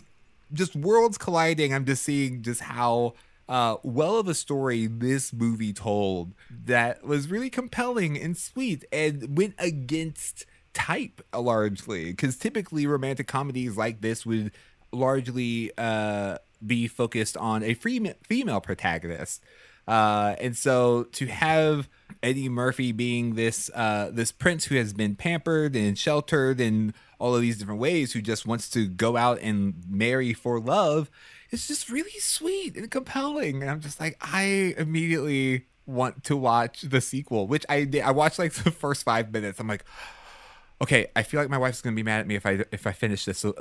just 0.53 0.74
worlds 0.74 1.17
colliding. 1.17 1.74
I'm 1.74 1.84
just 1.84 2.03
seeing 2.03 2.44
just 2.44 2.62
how 2.62 3.15
uh, 3.49 3.77
well 3.83 4.17
of 4.17 4.27
a 4.27 4.33
story 4.33 4.87
this 4.87 5.31
movie 5.31 5.73
told 5.73 6.33
that 6.49 7.03
was 7.05 7.29
really 7.29 7.49
compelling 7.49 8.17
and 8.17 8.37
sweet 8.37 8.83
and 8.91 9.37
went 9.37 9.55
against 9.57 10.45
type 10.73 11.21
largely 11.35 12.11
because 12.11 12.37
typically 12.37 12.85
romantic 12.85 13.27
comedies 13.27 13.77
like 13.77 14.01
this 14.01 14.25
would 14.25 14.51
largely 14.91 15.71
uh, 15.77 16.37
be 16.65 16.87
focused 16.87 17.37
on 17.37 17.63
a 17.63 17.73
free 17.73 18.13
female 18.23 18.61
protagonist. 18.61 19.43
Uh, 19.87 20.35
and 20.39 20.55
so 20.57 21.03
to 21.13 21.27
have 21.27 21.87
Eddie 22.21 22.49
Murphy 22.49 22.91
being 22.91 23.35
this 23.35 23.71
uh, 23.73 24.09
this 24.11 24.31
prince 24.31 24.65
who 24.65 24.75
has 24.75 24.93
been 24.93 25.15
pampered 25.15 25.75
and 25.75 25.97
sheltered 25.97 26.59
in 26.59 26.93
all 27.19 27.33
of 27.33 27.41
these 27.41 27.57
different 27.57 27.79
ways, 27.79 28.13
who 28.13 28.21
just 28.21 28.45
wants 28.45 28.69
to 28.69 28.87
go 28.87 29.15
out 29.15 29.39
and 29.41 29.75
marry 29.89 30.33
for 30.33 30.59
love, 30.59 31.09
it's 31.51 31.67
just 31.67 31.89
really 31.89 32.19
sweet 32.19 32.75
and 32.75 32.89
compelling. 32.89 33.61
And 33.61 33.71
I'm 33.71 33.79
just 33.79 33.99
like, 33.99 34.17
I 34.21 34.75
immediately 34.77 35.65
want 35.85 36.23
to 36.25 36.35
watch 36.35 36.81
the 36.81 37.01
sequel, 37.01 37.47
which 37.47 37.65
I 37.69 37.85
did. 37.85 38.01
I 38.01 38.11
watched 38.11 38.39
like 38.39 38.53
the 38.63 38.71
first 38.71 39.03
five 39.03 39.31
minutes. 39.31 39.59
I'm 39.59 39.67
like, 39.67 39.85
okay, 40.81 41.07
I 41.15 41.23
feel 41.23 41.39
like 41.39 41.49
my 41.49 41.57
wife's 41.57 41.81
gonna 41.81 41.95
be 41.95 42.03
mad 42.03 42.19
at 42.21 42.27
me 42.27 42.35
if 42.35 42.45
I 42.45 42.63
if 42.71 42.85
I 42.85 42.91
finish 42.91 43.25
this. 43.25 43.39
So 43.39 43.55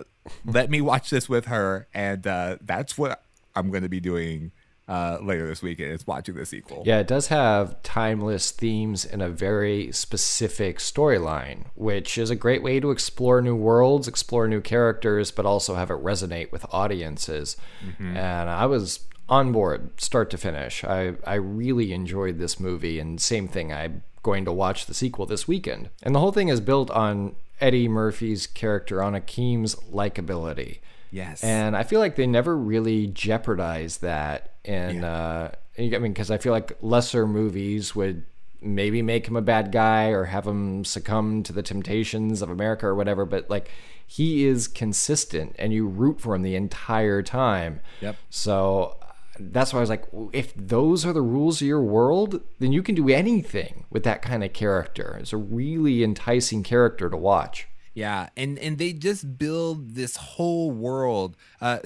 let 0.44 0.70
me 0.70 0.80
watch 0.80 1.10
this 1.10 1.28
with 1.28 1.46
her, 1.46 1.88
and 1.94 2.26
uh, 2.26 2.58
that's 2.60 2.98
what 2.98 3.22
I'm 3.54 3.70
gonna 3.70 3.88
be 3.88 4.00
doing 4.00 4.52
uh, 4.88 5.18
later 5.22 5.46
this 5.46 5.62
weekend. 5.62 5.92
Is 5.92 6.06
watching 6.06 6.34
the 6.34 6.46
sequel. 6.46 6.82
Yeah, 6.86 6.98
it 6.98 7.06
does 7.06 7.28
have 7.28 7.82
timeless 7.82 8.50
themes 8.50 9.04
and 9.04 9.22
a 9.22 9.28
very 9.28 9.92
specific 9.92 10.78
storyline, 10.78 11.66
which 11.74 12.18
is 12.18 12.30
a 12.30 12.36
great 12.36 12.62
way 12.62 12.80
to 12.80 12.90
explore 12.90 13.42
new 13.42 13.56
worlds, 13.56 14.08
explore 14.08 14.48
new 14.48 14.60
characters, 14.60 15.30
but 15.30 15.46
also 15.46 15.74
have 15.74 15.90
it 15.90 16.02
resonate 16.02 16.52
with 16.52 16.66
audiences. 16.72 17.56
Mm-hmm. 17.84 18.16
And 18.16 18.50
I 18.50 18.66
was 18.66 19.00
on 19.28 19.52
board 19.52 20.00
start 20.00 20.30
to 20.30 20.38
finish. 20.38 20.84
I 20.84 21.14
I 21.26 21.34
really 21.34 21.92
enjoyed 21.92 22.38
this 22.38 22.60
movie, 22.60 22.98
and 22.98 23.20
same 23.20 23.48
thing. 23.48 23.72
I'm 23.72 24.02
going 24.22 24.44
to 24.44 24.52
watch 24.52 24.86
the 24.86 24.94
sequel 24.94 25.26
this 25.26 25.46
weekend. 25.46 25.88
And 26.02 26.14
the 26.14 26.18
whole 26.18 26.32
thing 26.32 26.48
is 26.48 26.60
built 26.60 26.90
on 26.90 27.36
Eddie 27.60 27.88
Murphy's 27.88 28.46
character, 28.46 29.02
on 29.02 29.14
Akeem's 29.14 29.76
likability. 29.76 30.78
Yes. 31.10 31.42
And 31.42 31.76
I 31.76 31.82
feel 31.82 32.00
like 32.00 32.16
they 32.16 32.26
never 32.26 32.56
really 32.56 33.06
jeopardize 33.06 33.98
that 33.98 34.54
And 34.66 35.00
yeah. 35.00 35.12
uh, 35.12 35.50
I 35.78 35.82
mean, 35.82 36.12
because 36.12 36.30
I 36.30 36.38
feel 36.38 36.52
like 36.52 36.76
lesser 36.82 37.26
movies 37.26 37.94
would 37.94 38.25
maybe 38.60 39.02
make 39.02 39.28
him 39.28 39.36
a 39.36 39.42
bad 39.42 39.70
guy 39.70 40.08
or 40.08 40.25
have 40.25 40.46
him 40.46 40.84
succumb 40.84 41.42
to 41.44 41.52
the 41.52 41.62
temptations 41.62 42.42
of 42.42 42.50
America 42.50 42.86
or 42.86 42.94
whatever, 42.94 43.25
but 43.25 43.48
like 43.48 43.70
he 44.06 44.44
is 44.44 44.66
consistent 44.66 45.54
and 45.58 45.72
you 45.72 45.86
root 45.86 46.20
for 46.20 46.34
him 46.34 46.42
the 46.42 46.56
entire 46.56 47.22
time. 47.22 47.80
Yep. 48.00 48.16
So 48.30 48.96
that's 49.38 49.72
why 49.72 49.78
I 49.78 49.80
was 49.80 49.90
like, 49.90 50.06
if 50.32 50.54
those 50.56 51.04
are 51.04 51.12
the 51.12 51.22
rules 51.22 51.60
of 51.60 51.68
your 51.68 51.82
world, 51.82 52.40
then 52.58 52.72
you 52.72 52.82
can 52.82 52.94
do 52.94 53.08
anything 53.08 53.84
with 53.90 54.02
that 54.04 54.22
kind 54.22 54.42
of 54.42 54.52
character. 54.52 55.16
It's 55.20 55.32
a 55.32 55.36
really 55.36 56.02
enticing 56.02 56.62
character 56.62 57.10
to 57.10 57.16
watch. 57.16 57.68
Yeah, 57.96 58.28
and 58.36 58.58
and 58.58 58.76
they 58.76 58.92
just 58.92 59.38
build 59.38 59.94
this 59.94 60.16
whole 60.16 60.70
world. 60.70 61.34
Uh, 61.60 61.78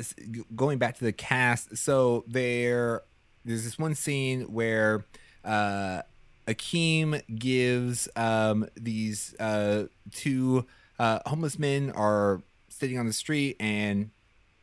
going 0.57 0.79
back 0.79 0.99
to 0.99 1.05
the 1.05 1.13
cast, 1.13 1.77
so 1.77 2.25
there, 2.27 3.03
there's 3.45 3.65
this 3.65 3.79
one 3.79 3.95
scene 3.95 4.43
where 4.53 5.05
uh, 5.45 6.03
Akeem 6.49 7.23
gives 7.39 8.09
um, 8.17 8.69
these 8.75 9.37
uh, 9.39 9.85
two 10.13 10.67
uh, 10.99 11.21
homeless 11.27 11.59
men 11.61 11.93
are 11.93 12.43
sitting 12.69 12.99
on 12.99 13.07
the 13.07 13.13
street, 13.13 13.57
and 13.61 14.11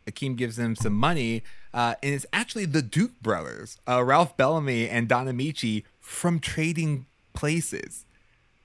Akeem 0.05 0.35
gives 0.35 0.57
them 0.57 0.75
some 0.75 0.93
money 0.93 1.43
uh, 1.77 1.93
and 2.01 2.15
it's 2.15 2.25
actually 2.33 2.65
the 2.65 2.81
Duke 2.81 3.21
brothers, 3.21 3.77
uh, 3.87 4.03
Ralph 4.03 4.35
Bellamy 4.35 4.89
and 4.89 5.07
Don 5.07 5.27
Ameche 5.27 5.83
from 5.99 6.39
Trading 6.39 7.05
Places. 7.33 8.03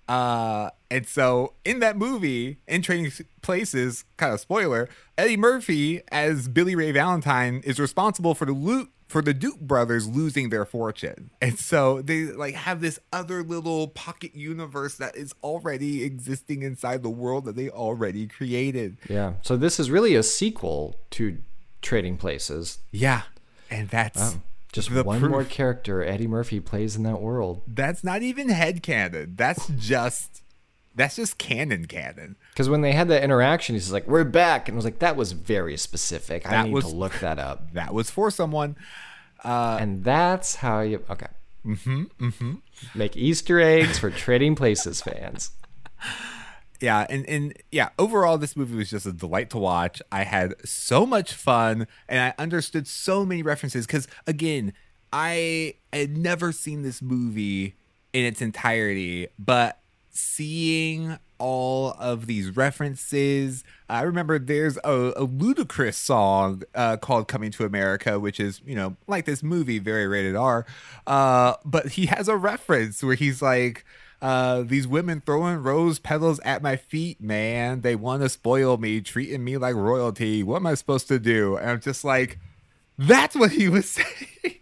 Uh, 0.08 0.70
and 0.92 1.08
so 1.08 1.54
in 1.64 1.80
that 1.80 1.96
movie, 1.96 2.58
in 2.68 2.82
Trading 2.82 3.10
Places, 3.40 4.04
kind 4.18 4.34
of 4.34 4.40
spoiler, 4.40 4.90
Eddie 5.16 5.38
Murphy 5.38 6.02
as 6.12 6.48
Billy 6.48 6.74
Ray 6.74 6.92
Valentine 6.92 7.62
is 7.64 7.80
responsible 7.80 8.34
for 8.34 8.44
the 8.44 8.52
loot 8.52 8.90
for 9.08 9.22
the 9.22 9.32
Duke 9.32 9.60
brothers 9.60 10.06
losing 10.06 10.50
their 10.50 10.66
fortune. 10.66 11.30
And 11.40 11.58
so 11.58 12.02
they 12.02 12.24
like 12.24 12.54
have 12.54 12.82
this 12.82 12.98
other 13.10 13.42
little 13.42 13.88
pocket 13.88 14.34
universe 14.34 14.96
that 14.96 15.16
is 15.16 15.34
already 15.42 16.04
existing 16.04 16.62
inside 16.62 17.02
the 17.02 17.10
world 17.10 17.46
that 17.46 17.56
they 17.56 17.70
already 17.70 18.26
created. 18.26 18.98
Yeah. 19.08 19.34
So 19.40 19.56
this 19.56 19.80
is 19.80 19.90
really 19.90 20.14
a 20.14 20.22
sequel 20.22 20.96
to 21.12 21.38
trading 21.80 22.18
places. 22.18 22.80
Yeah. 22.90 23.22
And 23.70 23.88
that's 23.88 24.36
just 24.72 24.90
one 24.90 25.20
proof. 25.20 25.30
more 25.30 25.44
character 25.44 26.02
Eddie 26.02 26.26
Murphy 26.26 26.60
plays 26.60 26.96
in 26.96 27.02
that 27.04 27.22
world. 27.22 27.62
That's 27.66 28.04
not 28.04 28.22
even 28.22 28.50
head 28.50 28.82
canon. 28.82 29.36
That's 29.36 29.68
just 29.68 30.41
that's 30.94 31.16
just 31.16 31.38
canon 31.38 31.86
canon. 31.86 32.36
Because 32.50 32.68
when 32.68 32.82
they 32.82 32.92
had 32.92 33.08
that 33.08 33.22
interaction, 33.22 33.74
he's 33.74 33.92
like, 33.92 34.06
"We're 34.06 34.24
back," 34.24 34.68
and 34.68 34.74
I 34.74 34.76
was 34.76 34.84
like, 34.84 34.98
"That 35.00 35.16
was 35.16 35.32
very 35.32 35.76
specific. 35.76 36.44
That 36.44 36.52
I 36.52 36.62
need 36.64 36.72
was, 36.72 36.84
to 36.84 36.90
look 36.90 37.18
that 37.20 37.38
up." 37.38 37.72
That 37.72 37.94
was 37.94 38.10
for 38.10 38.30
someone. 38.30 38.76
Uh, 39.44 39.78
and 39.80 40.04
that's 40.04 40.56
how 40.56 40.80
you 40.80 41.04
okay. 41.10 41.26
Mm-hmm. 41.66 42.04
Mm-hmm. 42.20 42.52
Make 42.94 43.16
Easter 43.16 43.60
eggs 43.60 43.98
for 43.98 44.10
Trading 44.10 44.54
Places 44.54 45.00
fans 45.00 45.52
yeah, 46.82 47.06
and 47.08 47.24
and 47.28 47.54
yeah, 47.70 47.90
overall 47.98 48.36
this 48.36 48.56
movie 48.56 48.76
was 48.76 48.90
just 48.90 49.06
a 49.06 49.12
delight 49.12 49.50
to 49.50 49.58
watch. 49.58 50.02
I 50.10 50.24
had 50.24 50.54
so 50.66 51.06
much 51.06 51.32
fun 51.32 51.86
and 52.08 52.20
I 52.20 52.42
understood 52.42 52.88
so 52.88 53.24
many 53.24 53.42
references 53.42 53.86
cuz 53.86 54.08
again, 54.26 54.72
I 55.12 55.76
had 55.92 56.16
never 56.16 56.50
seen 56.50 56.82
this 56.82 57.00
movie 57.00 57.76
in 58.12 58.24
its 58.24 58.42
entirety, 58.42 59.28
but 59.38 59.80
seeing 60.12 61.18
all 61.38 61.96
of 61.98 62.26
these 62.26 62.56
references. 62.56 63.64
I 63.88 64.02
remember 64.02 64.38
there's 64.38 64.76
a, 64.84 65.12
a 65.16 65.26
Ludacris 65.26 65.94
song 65.94 66.62
uh, 66.74 66.98
called 66.98 67.26
"Coming 67.28 67.50
to 67.52 67.64
America," 67.64 68.20
which 68.20 68.38
is 68.38 68.60
you 68.64 68.76
know 68.76 68.96
like 69.06 69.24
this 69.24 69.42
movie, 69.42 69.78
very 69.78 70.06
rated 70.06 70.36
R. 70.36 70.64
Uh, 71.06 71.54
but 71.64 71.90
he 71.90 72.06
has 72.06 72.28
a 72.28 72.36
reference 72.36 73.02
where 73.02 73.16
he's 73.16 73.42
like, 73.42 73.84
uh, 74.22 74.62
these 74.62 74.86
women 74.86 75.20
throwing 75.20 75.56
rose 75.62 75.98
petals 75.98 76.38
at 76.44 76.62
my 76.62 76.76
feet, 76.76 77.20
man. 77.20 77.80
They 77.80 77.96
want 77.96 78.22
to 78.22 78.28
spoil 78.28 78.76
me, 78.76 79.00
treating 79.00 79.42
me 79.42 79.56
like 79.56 79.74
royalty. 79.74 80.44
What 80.44 80.56
am 80.58 80.66
I 80.68 80.74
supposed 80.74 81.08
to 81.08 81.18
do? 81.18 81.56
And 81.56 81.70
I'm 81.70 81.80
just 81.80 82.04
like, 82.04 82.38
that's 82.96 83.34
what 83.34 83.50
he 83.50 83.68
was 83.68 83.90
saying. 83.90 84.60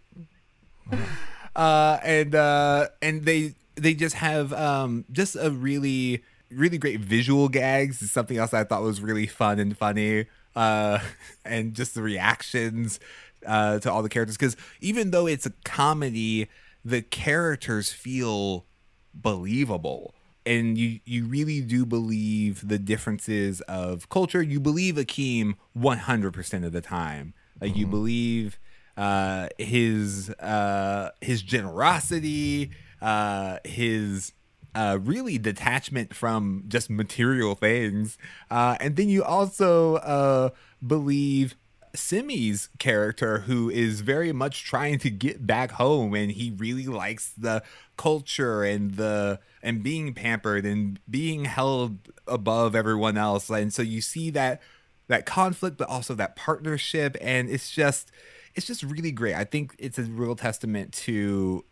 uh, 1.54 1.98
and 2.02 2.34
uh, 2.34 2.88
and 3.02 3.24
they 3.26 3.54
they 3.82 3.94
just 3.94 4.16
have 4.16 4.52
um, 4.52 5.04
just 5.10 5.36
a 5.36 5.50
really 5.50 6.22
really 6.50 6.78
great 6.78 7.00
visual 7.00 7.48
gags. 7.48 8.02
Is 8.02 8.10
something 8.10 8.36
else 8.36 8.52
I 8.52 8.64
thought 8.64 8.82
was 8.82 9.00
really 9.00 9.26
fun 9.26 9.58
and 9.58 9.76
funny. 9.76 10.26
Uh, 10.54 10.98
and 11.44 11.74
just 11.74 11.94
the 11.94 12.02
reactions 12.02 12.98
uh, 13.46 13.78
to 13.78 13.90
all 13.90 14.02
the 14.02 14.08
characters 14.08 14.36
because 14.36 14.56
even 14.80 15.10
though 15.10 15.26
it's 15.26 15.46
a 15.46 15.52
comedy, 15.64 16.48
the 16.84 17.02
characters 17.02 17.92
feel 17.92 18.66
believable 19.14 20.14
and 20.46 20.78
you 20.78 21.00
you 21.04 21.26
really 21.26 21.60
do 21.60 21.84
believe 21.84 22.66
the 22.66 22.78
differences 22.78 23.60
of 23.62 24.08
culture 24.08 24.42
you 24.42 24.60
believe 24.60 24.94
akeem 24.94 25.54
100% 25.76 26.64
of 26.64 26.72
the 26.72 26.80
time 26.80 27.34
like 27.60 27.76
you 27.76 27.84
mm-hmm. 27.84 27.90
believe 27.90 28.58
uh 28.96 29.48
his 29.58 30.30
uh 30.30 31.10
his 31.20 31.42
generosity 31.42 32.70
uh 33.02 33.58
his 33.64 34.32
uh 34.74 34.98
really 35.02 35.38
detachment 35.38 36.14
from 36.14 36.64
just 36.68 36.90
material 36.90 37.54
things 37.54 38.18
uh 38.50 38.76
and 38.80 38.96
then 38.96 39.08
you 39.08 39.22
also 39.22 39.96
uh 39.96 40.50
believe 40.86 41.54
Semmi's 41.94 42.68
character, 42.78 43.40
who 43.40 43.68
is 43.68 44.00
very 44.00 44.32
much 44.32 44.64
trying 44.64 44.98
to 45.00 45.10
get 45.10 45.46
back 45.46 45.72
home, 45.72 46.14
and 46.14 46.30
he 46.30 46.50
really 46.50 46.86
likes 46.86 47.32
the 47.36 47.62
culture 47.96 48.62
and 48.62 48.92
the 48.94 49.40
and 49.62 49.82
being 49.82 50.14
pampered 50.14 50.64
and 50.64 51.00
being 51.08 51.46
held 51.46 51.98
above 52.26 52.74
everyone 52.74 53.18
else. 53.18 53.50
And 53.50 53.72
so 53.72 53.82
you 53.82 54.00
see 54.00 54.30
that 54.30 54.62
that 55.08 55.26
conflict, 55.26 55.78
but 55.78 55.88
also 55.88 56.14
that 56.14 56.36
partnership, 56.36 57.16
and 57.20 57.50
it's 57.50 57.70
just 57.70 58.12
it's 58.54 58.66
just 58.66 58.82
really 58.82 59.12
great. 59.12 59.34
I 59.34 59.44
think 59.44 59.74
it's 59.78 59.98
a 59.98 60.02
real 60.04 60.36
testament 60.36 60.92
to 60.92 61.64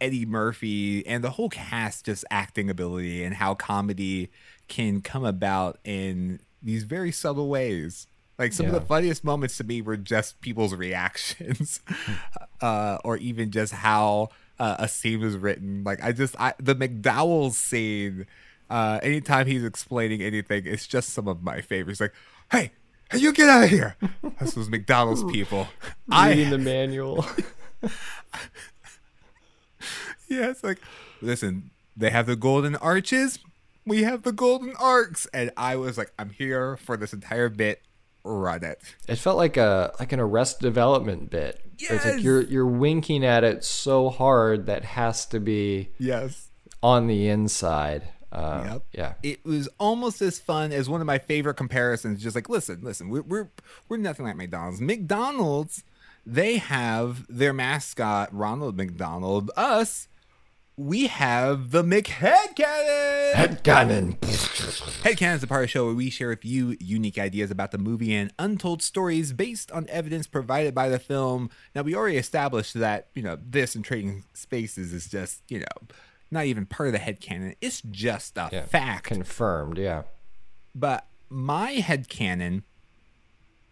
Eddie 0.00 0.26
Murphy 0.26 1.06
and 1.06 1.22
the 1.22 1.30
whole 1.30 1.48
cast 1.48 2.06
just 2.06 2.24
acting 2.30 2.70
ability 2.70 3.24
and 3.24 3.34
how 3.34 3.54
comedy 3.54 4.30
can 4.68 5.00
come 5.00 5.24
about 5.24 5.78
in 5.84 6.40
these 6.62 6.84
very 6.84 7.12
subtle 7.12 7.48
ways. 7.48 8.06
Like 8.38 8.54
some 8.54 8.66
of 8.66 8.72
the 8.72 8.80
funniest 8.80 9.22
moments 9.22 9.58
to 9.58 9.64
me 9.64 9.82
were 9.82 9.98
just 9.98 10.40
people's 10.40 10.74
reactions, 10.74 11.80
uh, 12.62 12.96
or 13.04 13.18
even 13.18 13.50
just 13.50 13.74
how 13.74 14.30
uh, 14.58 14.76
a 14.78 14.88
scene 14.88 15.20
was 15.20 15.36
written. 15.36 15.84
Like 15.84 16.02
I 16.02 16.12
just 16.12 16.34
I, 16.40 16.54
the 16.58 16.74
McDowell 16.74 17.52
scene. 17.52 18.26
Uh, 18.70 18.98
anytime 19.02 19.46
he's 19.46 19.62
explaining 19.64 20.22
anything, 20.22 20.62
it's 20.64 20.86
just 20.86 21.10
some 21.10 21.28
of 21.28 21.42
my 21.42 21.60
favorites. 21.60 22.00
Like, 22.00 22.14
hey, 22.50 22.70
hey, 23.10 23.18
you 23.18 23.32
get 23.34 23.50
out 23.50 23.64
of 23.64 23.70
here! 23.70 23.96
This 24.40 24.56
was 24.56 24.70
McDonald's 24.70 25.24
people. 25.32 25.68
Reading 26.06 26.46
I 26.46 26.50
the 26.50 26.58
manual. 26.58 27.26
yeah, 30.30 30.48
it's 30.50 30.64
like, 30.64 30.78
listen, 31.20 31.70
they 31.96 32.08
have 32.10 32.26
the 32.26 32.36
golden 32.36 32.76
arches, 32.76 33.38
we 33.84 34.04
have 34.04 34.22
the 34.22 34.32
golden 34.32 34.74
arcs, 34.76 35.26
and 35.34 35.50
I 35.56 35.76
was 35.76 35.98
like, 35.98 36.12
I'm 36.18 36.30
here 36.30 36.76
for 36.78 36.96
this 36.96 37.12
entire 37.12 37.48
bit. 37.50 37.82
Run 38.22 38.62
it. 38.64 38.80
It 39.08 39.16
felt 39.16 39.38
like 39.38 39.56
a 39.56 39.94
like 39.98 40.12
an 40.12 40.20
arrest 40.20 40.60
development 40.60 41.30
bit. 41.30 41.58
It's 41.78 41.90
Yes. 41.90 42.04
like 42.04 42.22
you're 42.22 42.42
you're 42.42 42.66
winking 42.66 43.24
at 43.24 43.44
it 43.44 43.64
so 43.64 44.10
hard 44.10 44.66
that 44.66 44.84
has 44.84 45.24
to 45.26 45.40
be 45.40 45.88
Yes. 45.98 46.48
on 46.82 47.06
the 47.06 47.28
inside. 47.28 48.08
Uh, 48.30 48.62
Yep. 48.66 48.82
Yeah. 48.92 49.12
It 49.22 49.44
was 49.46 49.70
almost 49.78 50.20
as 50.20 50.38
fun 50.38 50.70
as 50.70 50.86
one 50.86 51.00
of 51.00 51.06
my 51.06 51.16
favorite 51.18 51.54
comparisons. 51.54 52.22
Just 52.22 52.36
like, 52.36 52.50
listen, 52.50 52.80
listen, 52.82 53.08
we're 53.08 53.22
we're 53.22 53.48
we're 53.88 53.96
nothing 53.96 54.26
like 54.26 54.36
McDonald's. 54.36 54.82
McDonald's, 54.82 55.82
they 56.26 56.58
have 56.58 57.24
their 57.26 57.54
mascot 57.54 58.28
Ronald 58.34 58.76
McDonald. 58.76 59.50
Us, 59.56 60.08
we 60.80 61.08
have 61.08 61.72
the 61.72 61.82
McHead 61.82 62.56
Cannon. 62.56 63.34
Head 63.36 63.60
canon. 63.62 64.12
Headcanon 64.14 65.34
is 65.36 65.42
a 65.42 65.46
part 65.46 65.62
of 65.62 65.64
the 65.64 65.68
show 65.68 65.84
where 65.86 65.94
we 65.94 66.08
share 66.08 66.30
with 66.30 66.42
you 66.42 66.74
unique 66.80 67.18
ideas 67.18 67.50
about 67.50 67.70
the 67.70 67.76
movie 67.76 68.14
and 68.14 68.32
untold 68.38 68.82
stories 68.82 69.34
based 69.34 69.70
on 69.72 69.86
evidence 69.90 70.26
provided 70.26 70.74
by 70.74 70.88
the 70.88 70.98
film. 70.98 71.50
Now, 71.74 71.82
we 71.82 71.94
already 71.94 72.16
established 72.16 72.72
that, 72.74 73.08
you 73.14 73.22
know, 73.22 73.36
this 73.44 73.74
and 73.74 73.84
Trading 73.84 74.24
Places 74.48 74.94
is 74.94 75.06
just, 75.08 75.42
you 75.48 75.58
know, 75.58 75.88
not 76.30 76.46
even 76.46 76.64
part 76.64 76.88
of 76.88 76.92
the 76.94 76.98
headcanon. 76.98 77.56
It's 77.60 77.82
just 77.90 78.38
a 78.38 78.48
Yeah. 78.50 78.64
fact. 78.64 79.04
Confirmed. 79.04 79.76
Yeah. 79.76 80.04
but 80.74 81.06
my 81.28 81.74
headcanon 81.76 82.62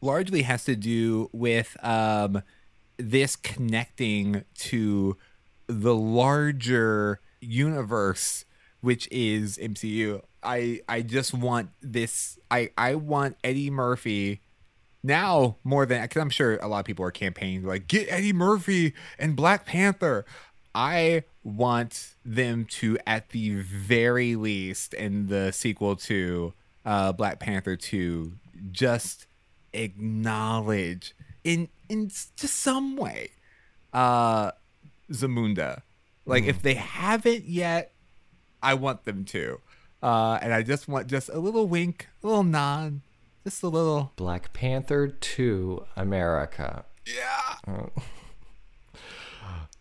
largely 0.03 0.43
has 0.43 0.65
to 0.65 0.77
do 0.77 1.31
with 1.33 1.77
um, 1.83 2.43
this 2.99 3.35
connecting 3.35 4.45
to 4.57 5.17
the 5.69 5.95
larger 5.95 7.21
universe 7.41 8.45
which 8.81 9.09
is 9.11 9.59
MCU. 9.59 10.23
I 10.43 10.81
I 10.89 11.03
just 11.03 11.35
want 11.35 11.71
this 11.81 12.39
I 12.51 12.71
I 12.79 12.95
want 12.95 13.37
Eddie 13.43 13.71
Murphy 13.71 14.41
now 15.03 15.57
more 15.65 15.87
than 15.87 16.07
cuz 16.09 16.21
I'm 16.21 16.31
sure 16.31 16.57
a 16.57 16.69
lot 16.69 16.81
of 16.81 16.87
people 16.87 17.05
are 17.05 17.11
campaigning 17.11 17.65
like 17.65 17.89
get 17.89 18.07
Eddie 18.11 18.33
Murphy 18.33 18.95
and 19.19 19.35
Black 19.35 19.67
Panther. 19.67 20.25
I 20.75 21.25
want 21.43 22.15
them 22.25 22.67
to 22.67 22.99
at 23.07 23.31
the 23.31 23.57
very 23.57 24.37
least 24.37 24.95
in 24.95 25.27
the 25.27 25.53
sequel 25.53 25.97
to 25.97 26.55
uh 26.85 27.13
Black 27.13 27.41
Panther 27.41 27.77
2 27.77 28.33
just 28.71 29.27
acknowledge 29.73 31.15
in 31.43 31.69
in 31.89 32.09
just 32.09 32.45
some 32.45 32.97
way 32.97 33.31
uh 33.93 34.53
Zamunda. 35.13 35.83
Like 36.27 36.45
if 36.45 36.61
they 36.63 36.75
haven't 36.75 37.45
yet, 37.45 37.93
I 38.63 38.75
want 38.75 39.05
them 39.05 39.25
to. 39.27 39.61
Uh 40.03 40.39
and 40.43 40.53
I 40.55 40.63
just 40.63 40.89
want 40.89 41.07
just 41.09 41.29
a 41.31 41.39
little 41.39 41.67
wink, 41.67 42.09
a 42.23 42.27
little 42.27 42.45
nod, 42.45 43.01
just 43.45 43.63
a 43.63 43.69
little 43.69 44.13
Black 44.17 44.53
Panther 44.53 45.09
2 45.09 45.85
America. 45.97 46.85
yeah. 47.07 47.87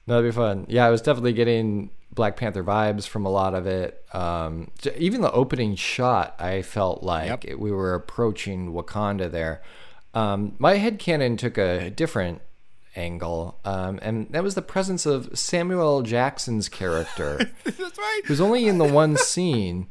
That'd 0.06 0.24
be 0.24 0.32
fun. 0.36 0.66
Yeah, 0.70 0.86
I 0.86 0.90
was 0.90 1.02
definitely 1.02 1.34
getting 1.34 1.90
Black 2.13 2.38
Panther 2.38 2.63
vibes 2.63 3.06
from 3.06 3.26
a 3.26 3.30
lot 3.30 3.54
of 3.54 3.68
it. 3.68 4.06
Um, 4.13 4.72
even 4.96 5.20
the 5.22 5.32
opening 5.34 5.76
shot, 5.76 6.34
I 6.40 6.62
felt 6.62 7.04
like 7.04 7.28
Yep. 7.28 7.46
it- 7.46 7.60
we 7.60 7.72
were 7.72 7.94
approaching 7.94 8.72
Wakanda 8.72 9.30
there. 9.30 9.62
Um, 10.13 10.56
my 10.60 10.78
headcanon 10.78 11.38
took 11.38 11.58
a 11.58 11.90
different 11.90 12.42
angle, 12.98 13.60
um, 13.64 14.00
and 14.02 14.28
that 14.32 14.44
was 14.44 14.56
the 14.56 14.62
presence 14.62 15.06
of 15.06 15.38
Samuel 15.38 16.02
Jackson's 16.02 16.68
character, 16.68 17.38
That's 17.64 17.80
right. 17.98 18.22
who's 18.26 18.42
only 18.42 18.68
in 18.68 18.78
the 18.78 18.84
one 18.92 19.16
scene. 19.16 19.88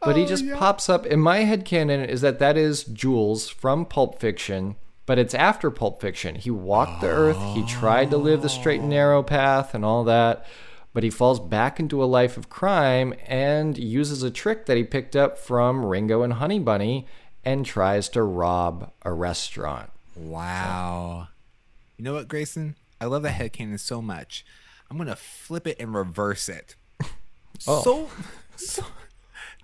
But 0.00 0.16
he 0.16 0.24
just 0.26 0.48
pops 0.52 0.88
up. 0.88 1.04
In 1.06 1.18
my 1.18 1.38
head 1.38 1.64
canon 1.64 2.00
is 2.08 2.20
that 2.20 2.38
that 2.38 2.56
is 2.56 2.84
Jules 2.84 3.48
from 3.48 3.84
Pulp 3.84 4.20
Fiction, 4.20 4.76
but 5.04 5.18
it's 5.18 5.34
after 5.34 5.70
Pulp 5.70 6.00
Fiction. 6.00 6.36
He 6.36 6.50
walked 6.50 7.00
the 7.00 7.08
earth, 7.08 7.38
he 7.54 7.64
tried 7.66 8.10
to 8.10 8.16
live 8.16 8.42
the 8.42 8.48
straight 8.48 8.80
and 8.80 8.90
narrow 8.90 9.24
path 9.24 9.74
and 9.74 9.84
all 9.84 10.04
that, 10.04 10.46
but 10.92 11.02
he 11.02 11.10
falls 11.10 11.40
back 11.40 11.80
into 11.80 12.04
a 12.04 12.06
life 12.06 12.36
of 12.36 12.48
crime 12.48 13.14
and 13.26 13.76
uses 13.76 14.22
a 14.22 14.30
trick 14.30 14.66
that 14.66 14.76
he 14.76 14.84
picked 14.84 15.16
up 15.16 15.38
from 15.38 15.84
Ringo 15.84 16.22
and 16.22 16.34
Honey 16.34 16.60
Bunny 16.60 17.06
and 17.44 17.66
tries 17.66 18.08
to 18.10 18.22
rob 18.22 18.92
a 19.02 19.12
restaurant. 19.12 19.90
Wow. 20.14 21.28
You 21.96 22.04
know 22.04 22.14
what, 22.14 22.28
Grayson? 22.28 22.76
I 23.00 23.06
love 23.06 23.22
that 23.22 23.40
headcanon 23.40 23.78
so 23.80 24.00
much. 24.02 24.44
I'm 24.90 24.98
gonna 24.98 25.16
flip 25.16 25.66
it 25.66 25.76
and 25.80 25.94
reverse 25.94 26.48
it. 26.48 26.76
Oh. 27.66 27.82
So, 27.82 28.10
so 28.56 28.84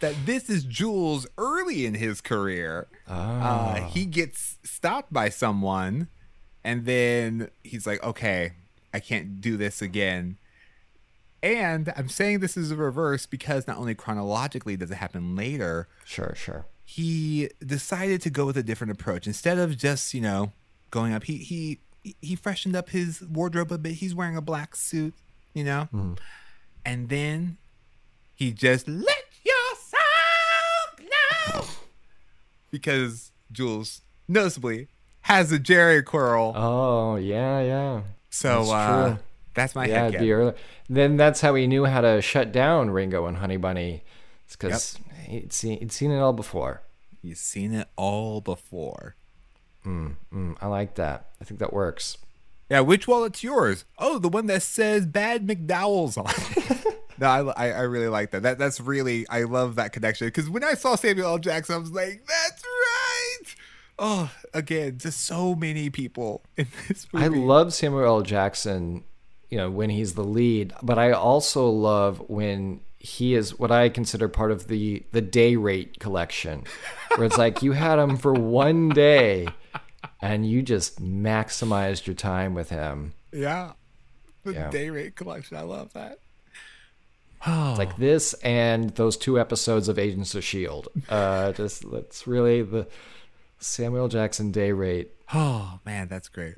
that 0.01 0.15
this 0.25 0.49
is 0.49 0.65
Jules 0.65 1.27
early 1.37 1.85
in 1.85 1.93
his 1.93 2.23
career. 2.23 2.89
Uh, 3.07 3.83
he 3.83 4.07
gets 4.07 4.57
stopped 4.65 5.13
by 5.13 5.29
someone, 5.29 6.09
and 6.65 6.87
then 6.87 7.51
he's 7.63 7.87
like, 7.87 8.03
"Okay, 8.03 8.53
I 8.95 8.99
can't 9.01 9.43
do 9.43 9.59
this 9.59 9.83
again." 9.83 10.39
And 11.43 11.93
I'm 11.95 12.09
saying 12.09 12.39
this 12.41 12.57
is 12.57 12.71
a 12.71 12.77
reverse 12.77 13.27
because 13.27 13.67
not 13.67 13.77
only 13.77 13.95
chronologically 13.95 14.75
does 14.77 14.91
it 14.91 14.95
happen 14.95 15.37
later, 15.37 15.87
Sure, 16.07 16.35
sure. 16.35 16.65
he 16.85 17.51
decided 17.65 18.23
to 18.23 18.31
go 18.31 18.47
with 18.47 18.57
a 18.57 18.63
different 18.63 18.93
approach 18.93 19.27
instead 19.27 19.59
of 19.59 19.77
just 19.77 20.15
you 20.15 20.23
know 20.23 20.53
going 20.91 21.13
up 21.13 21.25
he 21.25 21.37
he 21.37 21.81
he 22.21 22.35
freshened 22.37 22.75
up 22.77 22.91
his 22.91 23.23
wardrobe 23.23 23.71
a 23.73 23.79
bit 23.79 23.95
he's 23.95 24.15
wearing 24.15 24.37
a 24.37 24.41
black 24.41 24.75
suit 24.77 25.15
you 25.55 25.63
know 25.65 25.89
and 26.85 27.09
then 27.09 27.57
he 28.35 28.51
just 28.53 28.89
let 28.89 29.25
your 29.45 29.55
sound 29.77 31.09
now 31.53 31.65
because 32.71 33.33
jules 33.51 34.03
noticeably 34.29 34.89
has 35.23 35.53
a 35.53 35.59
Jheri 35.59 36.05
curl 36.05 36.53
Oh, 36.57 37.17
yeah, 37.17 37.61
yeah. 37.61 38.03
so 38.31 38.65
that's 38.65 38.71
uh 38.71 39.17
that's 39.55 39.75
my 39.75 39.85
yeah, 39.87 40.11
early. 40.31 40.55
Then 40.89 41.17
that's 41.19 41.43
how 41.43 41.55
he 41.55 41.67
knew 41.67 41.85
how 41.85 42.01
to 42.01 42.23
shut 42.23 42.53
down 42.53 42.89
Ringo 42.91 43.27
and 43.27 43.37
Honey 43.37 43.59
Bunny. 43.59 44.03
It's 44.47 44.57
because 44.57 44.99
he'd, 45.27 45.53
seen, 45.53 45.79
he'd 45.79 45.93
seen 45.93 46.11
it 46.11 46.19
all 46.19 46.33
before. 46.33 46.81
you've 47.21 47.37
seen 47.39 47.75
it 47.75 47.87
all 47.97 48.41
before 48.41 49.15
Mm, 49.87 50.57
I 50.61 50.67
like 50.67 50.95
that. 50.97 51.31
I 51.41 51.45
think 51.45 51.61
that 51.61 51.73
works. 51.73 52.19
Yeah, 52.71 52.81
which 52.81 53.07
wallet's 53.07 53.43
yours? 53.43 53.85
Oh, 53.99 54.19
the 54.19 54.29
one 54.29 54.47
that 54.47 54.63
says 54.63 55.05
"Bad 55.07 55.47
McDowell's" 55.47 56.17
on. 56.17 56.27
it. 56.29 56.99
no, 57.19 57.27
I, 57.27 57.67
I 57.67 57.71
I 57.73 57.81
really 57.83 58.09
like 58.09 58.31
that. 58.31 58.43
That 58.43 58.59
that's 58.59 58.81
really 58.81 59.29
I 59.29 59.43
love 59.43 59.75
that 59.77 59.93
connection 59.93 60.29
because 60.29 60.49
when 60.49 60.65
I 60.65 60.75
saw 60.75 60.95
Samuel 60.95 61.27
L. 61.29 61.39
Jackson, 61.39 61.75
I 61.75 61.79
was 61.79 61.91
like, 61.91 62.25
"That's 62.27 62.63
right." 62.65 63.55
Oh, 63.99 64.31
again, 64.55 64.99
just 64.99 65.21
so 65.21 65.55
many 65.55 65.91
people 65.91 66.43
in 66.57 66.67
this 66.89 67.07
movie. 67.13 67.27
I 67.27 67.29
love 67.29 67.75
Samuel 67.75 68.05
L. 68.05 68.23
Jackson, 68.23 69.05
you 69.51 69.59
know, 69.59 69.71
when 69.71 69.91
he's 69.91 70.15
the 70.15 70.25
lead, 70.25 70.73
but 70.83 70.99
I 70.99 71.13
also 71.13 71.69
love 71.69 72.23
when 72.29 72.81
he 73.05 73.35
is 73.35 73.59
what 73.59 73.71
I 73.73 73.89
consider 73.89 74.29
part 74.29 74.53
of 74.53 74.69
the 74.69 75.03
the 75.13 75.21
day 75.21 75.57
rate 75.57 75.99
collection, 75.99 76.65
where 77.17 77.25
it's 77.27 77.37
like 77.39 77.63
you 77.63 77.73
had 77.73 77.99
him 77.99 78.17
for 78.17 78.33
one 78.33 78.89
day, 78.91 79.49
and 80.21 80.49
you 80.49 80.63
just 80.63 81.03
maximized 81.03 82.07
your 82.07 82.15
time 82.15 82.55
with 82.55 82.71
him. 82.71 83.13
yeah, 83.33 83.73
the 84.45 84.53
Yeah. 84.53 84.71
day 84.71 84.89
rate 84.91 85.17
collection. 85.17 85.57
I 85.57 85.63
love 85.63 85.93
that. 85.95 86.19
It's 87.45 87.79
like 87.79 87.97
this 87.97 88.35
and 88.45 88.91
those 88.91 89.17
two 89.17 89.41
episodes 89.41 89.89
of 89.89 89.99
Agents 89.99 90.37
of 90.37 90.45
Shield. 90.45 90.87
Uh, 91.09 91.51
just 91.53 91.91
that's 91.91 92.25
really 92.29 92.63
the 92.63 92.87
Samuel 93.59 94.07
Jackson 94.07 94.53
day 94.53 94.71
rate. 94.71 95.11
Oh 95.35 95.81
man, 95.85 96.07
that's 96.07 96.29
great. 96.29 96.55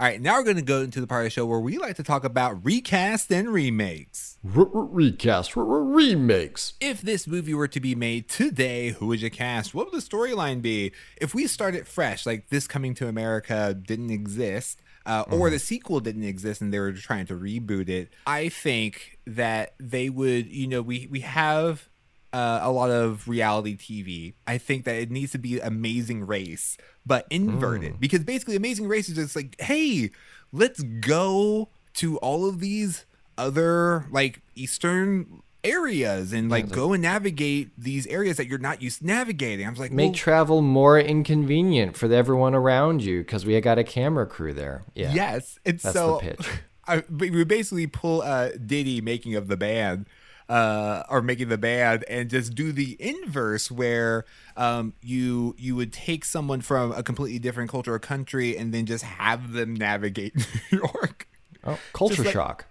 All 0.00 0.06
right, 0.06 0.20
now 0.20 0.36
we're 0.36 0.44
going 0.44 0.54
to 0.54 0.62
go 0.62 0.82
into 0.82 1.00
the 1.00 1.08
part 1.08 1.22
of 1.22 1.26
the 1.26 1.30
show 1.30 1.44
where 1.44 1.58
we 1.58 1.76
like 1.76 1.96
to 1.96 2.04
talk 2.04 2.22
about 2.22 2.64
recast 2.64 3.32
and 3.32 3.48
remakes. 3.48 4.38
recast, 4.44 5.56
remakes. 5.56 6.74
If 6.80 7.00
this 7.00 7.26
movie 7.26 7.52
were 7.52 7.66
to 7.66 7.80
be 7.80 7.96
made 7.96 8.28
today, 8.28 8.90
who 8.90 9.08
would 9.08 9.20
you 9.20 9.28
cast? 9.28 9.74
What 9.74 9.90
would 9.90 10.00
the 10.00 10.08
storyline 10.08 10.62
be? 10.62 10.92
If 11.16 11.34
we 11.34 11.48
started 11.48 11.88
fresh, 11.88 12.26
like 12.26 12.48
this 12.48 12.68
coming 12.68 12.94
to 12.94 13.08
America 13.08 13.74
didn't 13.74 14.10
exist, 14.10 14.80
uh, 15.04 15.24
or 15.32 15.50
the 15.50 15.58
sequel 15.58 15.98
didn't 15.98 16.22
exist 16.22 16.60
and 16.60 16.72
they 16.72 16.78
were 16.78 16.92
trying 16.92 17.26
to 17.26 17.34
reboot 17.34 17.88
it, 17.88 18.10
I 18.24 18.50
think 18.50 19.18
that 19.26 19.74
they 19.80 20.10
would, 20.10 20.46
you 20.46 20.68
know, 20.68 20.80
we, 20.80 21.08
we 21.10 21.20
have 21.20 21.88
uh, 22.32 22.60
a 22.62 22.70
lot 22.70 22.90
of 22.90 23.26
reality 23.26 23.76
TV, 23.76 24.34
I 24.46 24.58
think 24.58 24.84
that 24.84 24.96
it 24.96 25.10
needs 25.10 25.32
to 25.32 25.38
be 25.38 25.58
Amazing 25.60 26.26
Race, 26.26 26.76
but 27.08 27.26
inverted. 27.30 27.98
Because 27.98 28.22
basically, 28.22 28.54
Amazing 28.54 28.86
Race 28.86 29.08
is 29.08 29.16
just 29.16 29.34
like, 29.34 29.60
hey, 29.60 30.10
let's 30.52 30.82
go 30.82 31.68
to 31.94 32.18
all 32.18 32.48
of 32.48 32.60
these 32.60 33.06
other 33.36 34.06
like 34.10 34.42
Eastern 34.54 35.42
areas 35.64 36.32
and 36.32 36.50
like 36.50 36.70
go 36.70 36.92
and 36.92 37.02
navigate 37.02 37.70
these 37.76 38.06
areas 38.06 38.36
that 38.36 38.46
you're 38.46 38.58
not 38.58 38.82
used 38.82 39.00
to 39.00 39.06
navigating. 39.06 39.66
I 39.66 39.70
was 39.70 39.78
like, 39.78 39.90
Make 39.90 40.10
well, 40.10 40.14
travel 40.14 40.62
more 40.62 40.98
inconvenient 41.00 41.96
for 41.96 42.12
everyone 42.12 42.54
around 42.54 43.02
you 43.02 43.20
because 43.20 43.44
we 43.44 43.60
got 43.60 43.78
a 43.78 43.84
camera 43.84 44.26
crew 44.26 44.52
there. 44.52 44.84
Yeah. 44.94 45.12
Yes, 45.12 45.58
and 45.64 45.78
That's 45.78 45.94
so 45.94 46.20
the 46.22 46.30
pitch. 46.30 46.48
I, 46.86 47.02
we 47.10 47.44
basically 47.44 47.86
pull 47.86 48.22
uh, 48.22 48.50
Diddy 48.64 49.02
making 49.02 49.34
of 49.34 49.48
the 49.48 49.58
band, 49.58 50.06
uh, 50.48 51.02
or 51.08 51.20
making 51.22 51.48
the 51.48 51.58
band, 51.58 52.04
and 52.08 52.30
just 52.30 52.54
do 52.54 52.72
the 52.72 52.96
inverse, 52.98 53.70
where 53.70 54.24
um, 54.56 54.94
you 55.02 55.54
you 55.58 55.76
would 55.76 55.92
take 55.92 56.24
someone 56.24 56.60
from 56.60 56.92
a 56.92 57.02
completely 57.02 57.38
different 57.38 57.70
culture 57.70 57.92
or 57.94 57.98
country, 57.98 58.56
and 58.56 58.72
then 58.72 58.86
just 58.86 59.04
have 59.04 59.52
them 59.52 59.74
navigate 59.74 60.34
New 60.72 60.78
York. 60.78 61.28
Oh, 61.64 61.78
culture 61.92 62.22
like- 62.22 62.32
shock. 62.32 62.66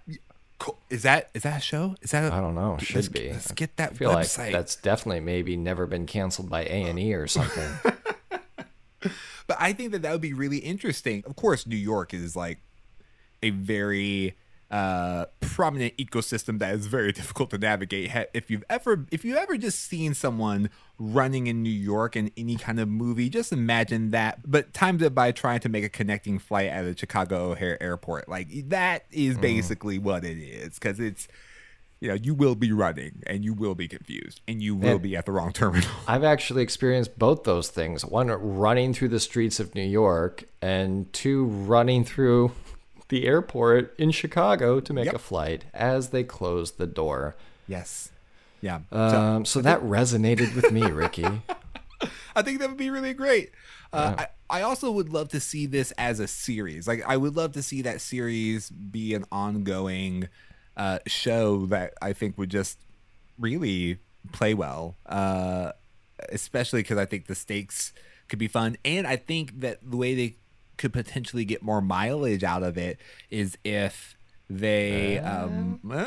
Is 0.90 1.04
that 1.04 1.30
is 1.36 1.44
that 1.44 1.60
a 1.60 1.62
show? 1.62 1.96
Is 2.02 2.12
that 2.12 2.32
a, 2.32 2.34
I 2.36 2.42
don't 2.42 2.56
know. 2.56 2.72
Let's, 2.72 2.86
Should 2.86 3.14
be. 3.14 3.30
Let's 3.32 3.52
get 3.52 3.78
that 3.78 3.92
I 3.92 3.94
feel 3.94 4.10
website. 4.12 4.38
like 4.40 4.54
that's 4.54 4.76
definitely 4.76 5.20
maybe 5.20 5.56
never 5.56 5.86
been 5.86 6.08
canceled 6.08 6.50
by 6.50 6.64
A 6.64 6.84
and 6.90 6.98
E 7.00 7.14
or 7.14 7.28
something. 7.28 7.70
But 9.48 9.58
I 9.62 9.72
think 9.72 9.94
that 9.94 10.02
that 10.02 10.12
would 10.12 10.20
be 10.22 10.34
really 10.34 10.58
interesting. 10.58 11.24
Of 11.26 11.36
course, 11.38 11.66
New 11.66 11.78
York 11.78 12.14
is 12.14 12.36
like 12.36 12.60
a 13.42 13.52
very 13.52 14.36
uh 14.70 15.26
prominent 15.40 15.96
ecosystem 15.98 16.60
that 16.60 16.76
is 16.76 16.88
very 16.88 17.12
difficult 17.20 17.50
to 17.52 17.58
navigate. 17.58 18.12
If 18.34 18.52
you've 18.52 18.66
ever 18.70 19.06
if 19.12 19.24
you've 19.24 19.38
ever 19.38 19.58
just 19.58 19.80
seen 19.80 20.14
someone 20.14 20.70
running 21.00 21.46
in 21.48 21.62
new 21.64 21.70
york 21.70 22.16
in 22.16 22.32
any 22.36 22.56
kind 22.56 22.80
of 22.80 22.88
movie 22.90 23.30
just 23.30 23.54
imagine 23.54 24.12
that. 24.12 24.40
But 24.50 24.74
timed 24.74 25.02
it 25.02 25.16
by 25.16 25.32
trying 25.32 25.62
to 25.62 25.70
make 25.70 25.84
a 25.86 25.90
connecting 25.90 26.38
flight 26.40 26.68
at 26.68 26.84
the 26.84 26.98
chicago 26.98 27.52
o'hare 27.52 27.82
airport 27.82 28.28
like 28.28 28.48
that 28.70 29.06
is 29.12 29.38
basically 29.38 30.00
what 30.00 30.26
it 30.26 30.38
is 30.38 30.74
because 30.76 31.00
it's 31.00 31.28
you 32.00 32.10
know 32.10 32.14
you 32.16 32.34
will 32.36 32.56
be 32.56 32.72
running 32.72 33.24
and 33.26 33.44
you 33.46 33.54
will 33.54 33.74
be 33.74 33.88
confused 33.88 34.42
and 34.48 34.62
you 34.62 34.76
will 34.76 34.94
And- 34.96 35.02
be 35.02 35.16
at 35.16 35.26
the 35.26 35.32
wrong 35.32 35.54
terminal. 35.54 35.90
I've 36.08 36.24
actually 36.24 36.62
experienced 36.62 37.18
both 37.18 37.44
those 37.44 37.70
things. 37.70 38.04
One, 38.06 38.28
running 38.28 38.94
through 38.94 39.08
the 39.10 39.20
streets 39.20 39.60
of 39.60 39.74
New 39.74 39.82
York, 39.88 40.44
and 40.62 41.12
two, 41.14 41.46
running 41.46 42.04
through 42.04 42.52
the 43.10 43.26
airport 43.26 43.96
in 43.98 44.12
Chicago 44.12 44.80
to 44.80 44.94
make 44.94 45.06
Yep. 45.06 45.16
a 45.16 45.20
flight 45.20 45.66
as 45.74 46.10
they 46.10 46.24
closed 46.24 46.78
the 46.78 46.88
door. 46.88 47.36
yes 47.68 48.12
yeah 48.62 48.80
Um, 48.92 49.46
so 49.46 49.62
that 49.62 49.82
resonated 49.82 50.56
with 50.56 50.72
me, 50.72 50.82
Ricky. 50.92 51.26
I 52.36 52.42
think 52.42 52.60
that 52.60 52.70
would 52.70 52.78
be 52.78 52.90
really 52.90 53.14
great. 53.14 53.52
Uh, 53.94 54.16
I, 54.50 54.60
I 54.60 54.62
also 54.62 54.92
would 54.92 55.10
love 55.10 55.30
to 55.30 55.40
see 55.40 55.66
this 55.66 55.92
as 55.98 56.20
a 56.20 56.28
series. 56.28 56.88
Like, 56.88 57.04
I 57.08 57.18
would 57.18 57.36
love 57.36 57.54
to 57.54 57.64
see 57.64 57.82
that 57.84 58.02
series 58.02 58.70
be 58.70 59.14
an 59.14 59.26
ongoing 59.32 60.28
uh, 60.76 61.00
show 61.08 61.66
that 61.68 61.94
I 62.02 62.14
think 62.14 62.38
would 62.38 62.50
just 62.52 62.78
really 63.40 64.00
play 64.32 64.54
well, 64.54 64.98
uh, 65.06 65.72
especially 66.30 66.82
because 66.82 66.98
I 66.98 67.06
think 67.06 67.28
the 67.28 67.36
stakes 67.36 67.94
could 68.28 68.40
be 68.40 68.48
fun. 68.48 68.78
And 68.84 69.08
I 69.08 69.16
think 69.16 69.60
that 69.62 69.80
the 69.90 69.98
way 69.98 70.14
they 70.16 70.36
could 70.78 70.94
potentially 70.94 71.46
get 71.46 71.62
more 71.62 71.82
mileage 71.82 72.44
out 72.44 72.64
of 72.64 72.78
it 72.78 73.00
is 73.30 73.58
if 73.64 74.16
they 74.50 75.20
um, 75.20 75.80
uh, 75.92 76.06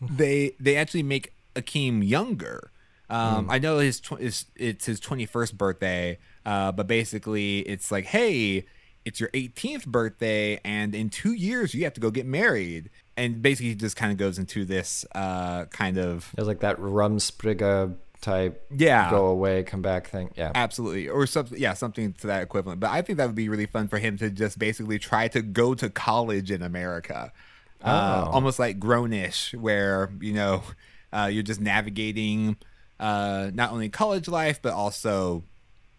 they 0.00 0.56
they 0.58 0.76
actually 0.76 1.02
make 1.02 1.34
Akeem 1.54 2.06
younger. 2.06 2.70
Um, 3.10 3.48
I 3.50 3.58
know 3.58 3.78
his, 3.78 4.00
tw- 4.00 4.18
his 4.18 4.46
it's 4.56 4.86
his 4.86 5.00
21st 5.00 5.54
birthday, 5.54 6.18
uh, 6.46 6.72
but 6.72 6.86
basically 6.86 7.60
it's 7.60 7.92
like, 7.92 8.06
hey, 8.06 8.64
it's 9.04 9.20
your 9.20 9.28
18th 9.30 9.86
birthday, 9.86 10.58
and 10.64 10.94
in 10.94 11.10
two 11.10 11.32
years 11.32 11.74
you 11.74 11.84
have 11.84 11.92
to 11.94 12.00
go 12.00 12.10
get 12.10 12.26
married. 12.26 12.90
And 13.16 13.42
basically, 13.42 13.68
he 13.68 13.74
just 13.76 13.94
kind 13.96 14.10
of 14.10 14.18
goes 14.18 14.38
into 14.38 14.64
this 14.64 15.04
uh, 15.14 15.66
kind 15.66 15.98
of 15.98 16.32
It 16.36 16.40
was 16.40 16.48
like 16.48 16.60
that 16.60 16.78
Rumspringa 16.78 17.94
type 18.24 18.66
Yeah. 18.74 19.10
go 19.10 19.26
away, 19.26 19.62
come 19.62 19.82
back 19.82 20.08
thing. 20.08 20.30
Yeah. 20.36 20.50
absolutely 20.54 21.08
or 21.08 21.26
something, 21.26 21.58
yeah, 21.58 21.74
something 21.74 22.12
to 22.14 22.26
that 22.26 22.42
equivalent. 22.42 22.80
But 22.80 22.90
I 22.90 23.02
think 23.02 23.18
that 23.18 23.26
would 23.26 23.34
be 23.36 23.48
really 23.48 23.66
fun 23.66 23.86
for 23.88 23.98
him 23.98 24.16
to 24.18 24.30
just 24.30 24.58
basically 24.58 24.98
try 24.98 25.28
to 25.28 25.42
go 25.42 25.74
to 25.74 25.88
college 25.90 26.50
in 26.50 26.62
America, 26.62 27.32
uh, 27.82 28.24
Oh. 28.26 28.30
almost 28.32 28.58
like 28.58 28.78
Grown-ish, 28.80 29.54
where 29.54 30.10
you 30.20 30.32
know 30.32 30.62
uh, 31.12 31.28
you're 31.32 31.42
just 31.44 31.60
navigating 31.60 32.56
uh, 32.98 33.50
not 33.54 33.70
only 33.72 33.88
college 33.88 34.26
life 34.28 34.60
but 34.62 34.72
also 34.72 35.42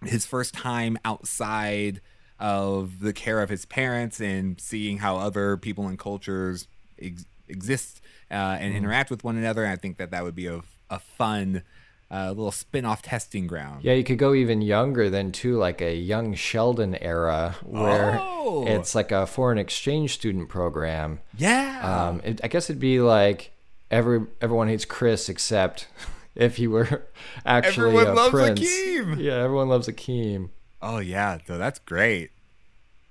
his 0.04 0.26
first 0.26 0.54
time 0.54 0.98
outside 1.06 2.02
of 2.40 3.00
the 3.00 3.14
care 3.14 3.42
of 3.42 3.50
his 3.50 3.66
parents 3.66 4.20
and 4.20 4.60
seeing 4.60 4.98
how 4.98 5.18
other 5.18 5.56
people 5.58 5.88
and 5.88 5.98
cultures 5.98 6.68
ex- 7.02 7.26
exist 7.48 8.02
uh, 8.30 8.58
and 8.60 8.76
interact 8.76 9.10
with 9.10 9.24
one 9.24 9.38
another. 9.38 9.64
And 9.64 9.72
I 9.72 9.78
think 9.78 9.98
that 9.98 10.12
that 10.12 10.24
would 10.24 10.36
be 10.36 10.48
a, 10.48 10.62
a 10.90 11.00
fun 11.00 11.64
uh, 12.12 12.30
little 12.30 12.52
spin-off 12.52 13.02
testing 13.02 13.48
ground. 13.48 13.84
Yeah, 13.84 13.94
you 13.94 14.04
could 14.04 14.18
go 14.20 14.34
even 14.34 14.62
younger 14.62 15.10
than 15.10 15.32
too, 15.32 15.58
like 15.58 15.82
a 15.82 15.96
young 15.96 16.34
Sheldon 16.36 16.96
era, 16.96 17.56
where 17.64 18.20
Oh. 18.22 18.66
it's 18.68 18.94
like 18.96 19.12
a 19.12 19.26
foreign 19.26 19.58
exchange 19.58 20.14
student 20.14 20.48
program. 20.50 21.20
Yeah. 21.38 22.08
Um, 22.10 22.22
it, 22.24 22.42
I 22.44 22.48
guess 22.48 22.70
it'd 22.70 22.80
be 22.80 23.00
like 23.00 23.52
every 23.92 24.26
everyone 24.42 24.68
hates 24.68 24.86
Chris 24.86 25.30
except 25.30 25.88
if 26.36 26.58
he 26.58 26.68
were 26.68 27.08
actually 27.46 27.88
Everyone 27.98 28.08
a 28.08 28.14
loves 28.14 28.30
prince. 28.32 28.60
Akeem. 28.62 29.20
Yeah, 29.22 29.44
everyone 29.44 29.70
loves 29.70 29.88
Akeem. 29.88 30.50
Oh 30.82 31.00
yeah, 31.00 31.40
so 31.48 31.58
that's 31.58 31.80
great. 31.80 32.30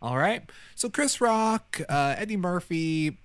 All 0.01 0.19
right, 0.19 0.43
so 0.75 0.89
Chris 0.91 1.21
Rock, 1.21 1.81
uh, 1.89 2.15
Eddie 2.19 2.37
Murphy, 2.37 3.19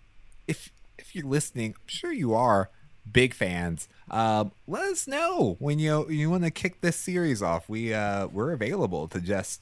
if 0.48 0.72
if 0.98 1.14
you're 1.14 1.28
listening, 1.28 1.76
I'm 1.76 1.88
sure 1.88 2.12
you 2.12 2.34
are 2.34 2.70
big 3.12 3.34
fans. 3.34 3.88
Um, 4.12 4.52
let 4.68 4.84
us 4.84 5.08
know 5.08 5.56
when 5.60 5.80
you 5.80 6.10
you 6.10 6.30
want 6.30 6.44
to 6.44 6.52
kick 6.52 6.82
this 6.82 6.96
series 6.96 7.42
off. 7.42 7.68
We 7.70 7.94
uh, 7.94 8.28
we're 8.28 8.52
available 8.52 9.08
to 9.10 9.20
just 9.22 9.62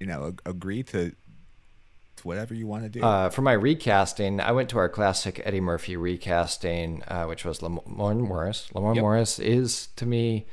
you 0.00 0.06
know 0.06 0.26
ag- 0.28 0.42
agree 0.44 0.82
to 0.84 1.10
to 1.10 2.22
whatever 2.26 2.54
you 2.54 2.66
want 2.66 2.84
to 2.84 2.88
do. 2.88 3.02
Uh, 3.02 3.28
for 3.30 3.42
my 3.42 3.52
recasting, 3.52 4.40
I 4.40 4.52
went 4.52 4.68
to 4.70 4.78
our 4.78 4.88
classic 4.88 5.40
Eddie 5.44 5.60
Murphy 5.60 5.96
recasting, 5.96 7.02
uh, 7.08 7.24
which 7.26 7.44
was 7.44 7.60
Lamorne 7.60 8.20
Morris. 8.20 8.68
Lamorne 8.74 8.94
Yep. 8.96 9.02
Morris 9.02 9.38
is 9.38 9.88
to 9.96 10.06
me 10.06 10.46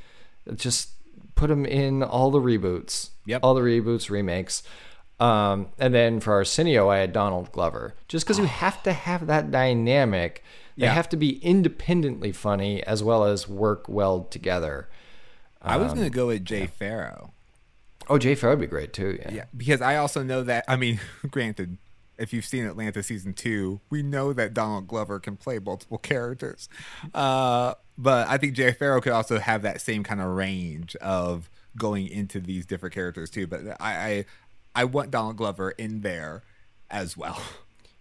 just 0.55 0.89
put 1.35 1.49
him 1.49 1.65
in 1.65 2.03
all 2.03 2.31
the 2.31 2.39
reboots, 2.39 3.09
Yep. 3.25 3.41
all 3.43 3.53
the 3.53 3.61
reboots, 3.61 4.09
remakes. 4.09 4.61
Um, 5.19 5.67
and 5.79 5.93
then 5.93 6.19
for 6.19 6.33
Arsenio, 6.33 6.89
I 6.89 6.97
had 6.97 7.13
Donald 7.13 7.51
Glover, 7.53 7.95
just 8.09 8.25
because 8.25 8.39
you 8.39 8.45
have 8.45 8.83
to 8.83 8.91
have 8.91 9.27
that 9.27 9.51
dynamic. 9.51 10.43
They 10.77 10.85
Yeah. 10.85 10.93
have 10.93 11.09
to 11.09 11.17
be 11.17 11.37
independently 11.43 12.31
funny 12.31 12.83
as 12.83 13.03
well 13.03 13.23
as 13.25 13.47
work 13.47 13.87
well 13.87 14.23
together. 14.23 14.89
I 15.61 15.77
was 15.77 15.91
um, 15.91 15.97
gonna 15.99 16.09
go 16.09 16.27
with 16.27 16.43
Jay 16.45 16.67
Pharoah. 16.67 17.29
Oh, 18.09 18.17
Jay 18.17 18.35
Pharoah 18.35 18.55
would 18.57 18.61
be 18.61 18.67
great 18.67 18.91
too. 18.91 19.17
Yeah. 19.21 19.31
Yeah, 19.31 19.45
because 19.55 19.81
I 19.81 19.95
also 19.97 20.23
know 20.23 20.43
that. 20.43 20.65
I 20.67 20.75
mean, 20.75 20.99
granted, 21.31 21.77
if 22.17 22.33
you've 22.33 22.45
seen 22.45 22.65
Atlanta 22.65 23.01
season 23.01 23.33
two, 23.33 23.79
we 23.89 24.03
know 24.03 24.33
that 24.33 24.53
Donald 24.53 24.87
Glover 24.87 25.19
can 25.19 25.37
play 25.37 25.59
multiple 25.59 25.97
characters. 25.99 26.67
Uh, 27.13 27.75
but 27.97 28.27
I 28.27 28.37
think 28.37 28.53
Jay 28.53 28.71
Pharoah 28.73 29.01
could 29.01 29.13
also 29.13 29.39
have 29.39 29.61
that 29.61 29.79
same 29.81 30.03
kind 30.03 30.19
of 30.21 30.27
range 30.31 30.95
of 30.97 31.49
going 31.77 32.07
into 32.07 32.39
these 32.39 32.65
different 32.65 32.93
characters 32.93 33.29
too. 33.29 33.47
But 33.47 33.61
I, 33.79 33.93
I, 33.95 34.25
I 34.75 34.83
want 34.85 35.11
Donald 35.11 35.37
Glover 35.37 35.71
in 35.71 36.01
there 36.01 36.43
as 36.89 37.15
well. 37.15 37.41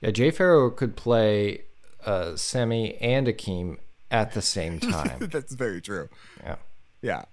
Yeah, 0.05 0.11
Jay 0.11 0.33
Pharoah 0.33 0.73
could 0.73 0.97
play 0.97 1.63
uh, 2.05 2.33
Semmi 2.35 2.97
and 3.01 3.27
Akeem 3.27 3.79
at 4.11 4.33
the 4.33 4.43
same 4.43 4.79
time. 4.95 5.29
That's 5.31 5.55
very 5.55 5.81
true. 5.81 6.09
yeah. 6.43 6.57
Yeah. 7.01 7.25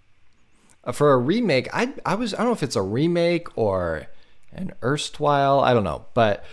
Uh, 0.83 0.91
for 0.91 1.11
a 1.13 1.17
remake, 1.17 1.67
I 1.73 1.93
I 2.05 2.15
was 2.15 2.33
I 2.33 2.37
don't 2.37 2.47
know 2.47 2.53
if 2.53 2.63
it's 2.63 2.75
a 2.75 2.81
remake 2.81 3.55
or 3.57 4.07
an 4.53 4.71
erstwhile. 4.81 5.59
I 5.59 5.73
don't 5.73 5.83
know, 5.83 6.05
but 6.13 6.43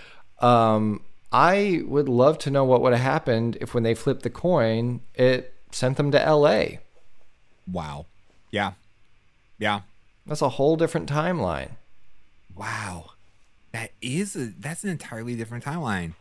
um, 0.41 1.03
I 1.33 1.83
would 1.87 2.09
love 2.09 2.39
to 2.41 2.51
know 2.51 2.65
what 2.65 2.83
would 2.83 2.93
have 2.93 3.03
happened 3.03 3.57
if 3.61 3.73
when 3.73 3.85
they 3.85 3.95
flipped 3.95 4.23
the 4.23 4.31
coin, 4.31 5.01
it 5.15 5.55
sent 5.71 5.97
them 5.97 6.11
to 6.11 6.21
L.A. 6.23 6.81
Wow. 7.71 8.07
Yeah. 8.51 8.73
Yeah. 9.59 9.81
That's 10.27 10.43
a 10.43 10.51
whole 10.51 10.77
different 10.77 11.09
timeline. 11.09 11.71
Wow. 12.55 13.11
That 13.73 13.93
is 14.03 14.35
a 14.37 14.47
that's 14.59 14.85
an 14.85 14.91
entirely 14.91 15.35
different 15.37 15.65
timeline. 15.65 16.13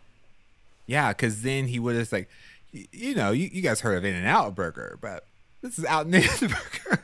Yeah, 0.87 1.09
because 1.09 1.41
then 1.41 1.67
he 1.67 1.79
would 1.79 1.95
have 1.95 2.11
like, 2.11 2.29
you 2.71 3.15
know, 3.15 3.31
you, 3.31 3.49
you 3.51 3.61
guys 3.61 3.81
heard 3.81 3.97
of 3.97 4.05
In 4.05 4.13
and 4.15 4.27
Out 4.27 4.55
Burger, 4.55 4.97
but 5.01 5.25
this 5.61 5.79
is 5.79 5.85
Out 5.85 6.05
and 6.05 6.15
In 6.15 6.23
Burger, 6.41 7.03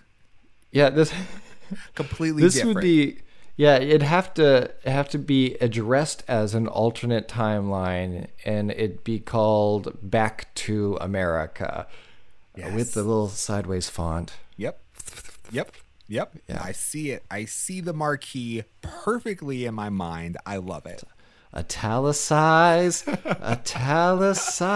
Yeah, 0.72 0.89
this 0.89 1.13
completely 1.96 2.44
this 2.44 2.56
different. 2.56 2.76
would 2.76 2.82
be 2.82 3.17
yeah 3.58 3.76
it'd 3.78 4.02
have 4.02 4.34
to 4.34 4.72
have 4.86 5.08
to 5.10 5.17
be 5.17 5.56
addressed 5.62 6.24
as 6.28 6.54
an 6.54 6.67
alternate 6.67 7.28
timeline 7.28 8.28
and 8.46 8.72
it'd 8.72 9.04
be 9.04 9.20
called 9.20 9.98
back 10.02 10.54
to 10.56 10.98
america 11.02 11.86
uh, 11.88 12.58
Yes. 12.58 12.74
with 12.74 12.94
the 12.94 13.04
little 13.04 13.30
sideways 13.30 13.88
font. 13.89 14.34
Yep. 14.58 14.78
Yep. 15.52 15.72
Yep. 16.10 16.36
Yeah. 16.50 16.62
I 16.62 16.74
see 16.74 17.12
it. 17.12 17.24
I 17.32 17.46
see 17.46 17.80
the 17.80 17.94
marquee 17.94 18.63
perfectly 18.82 19.63
in 19.65 19.74
my 19.74 19.88
mind. 19.89 20.36
I 20.46 20.58
love 20.58 20.86
it. 20.86 21.02
Italicize, 21.54 23.06
italicize. 23.42 24.70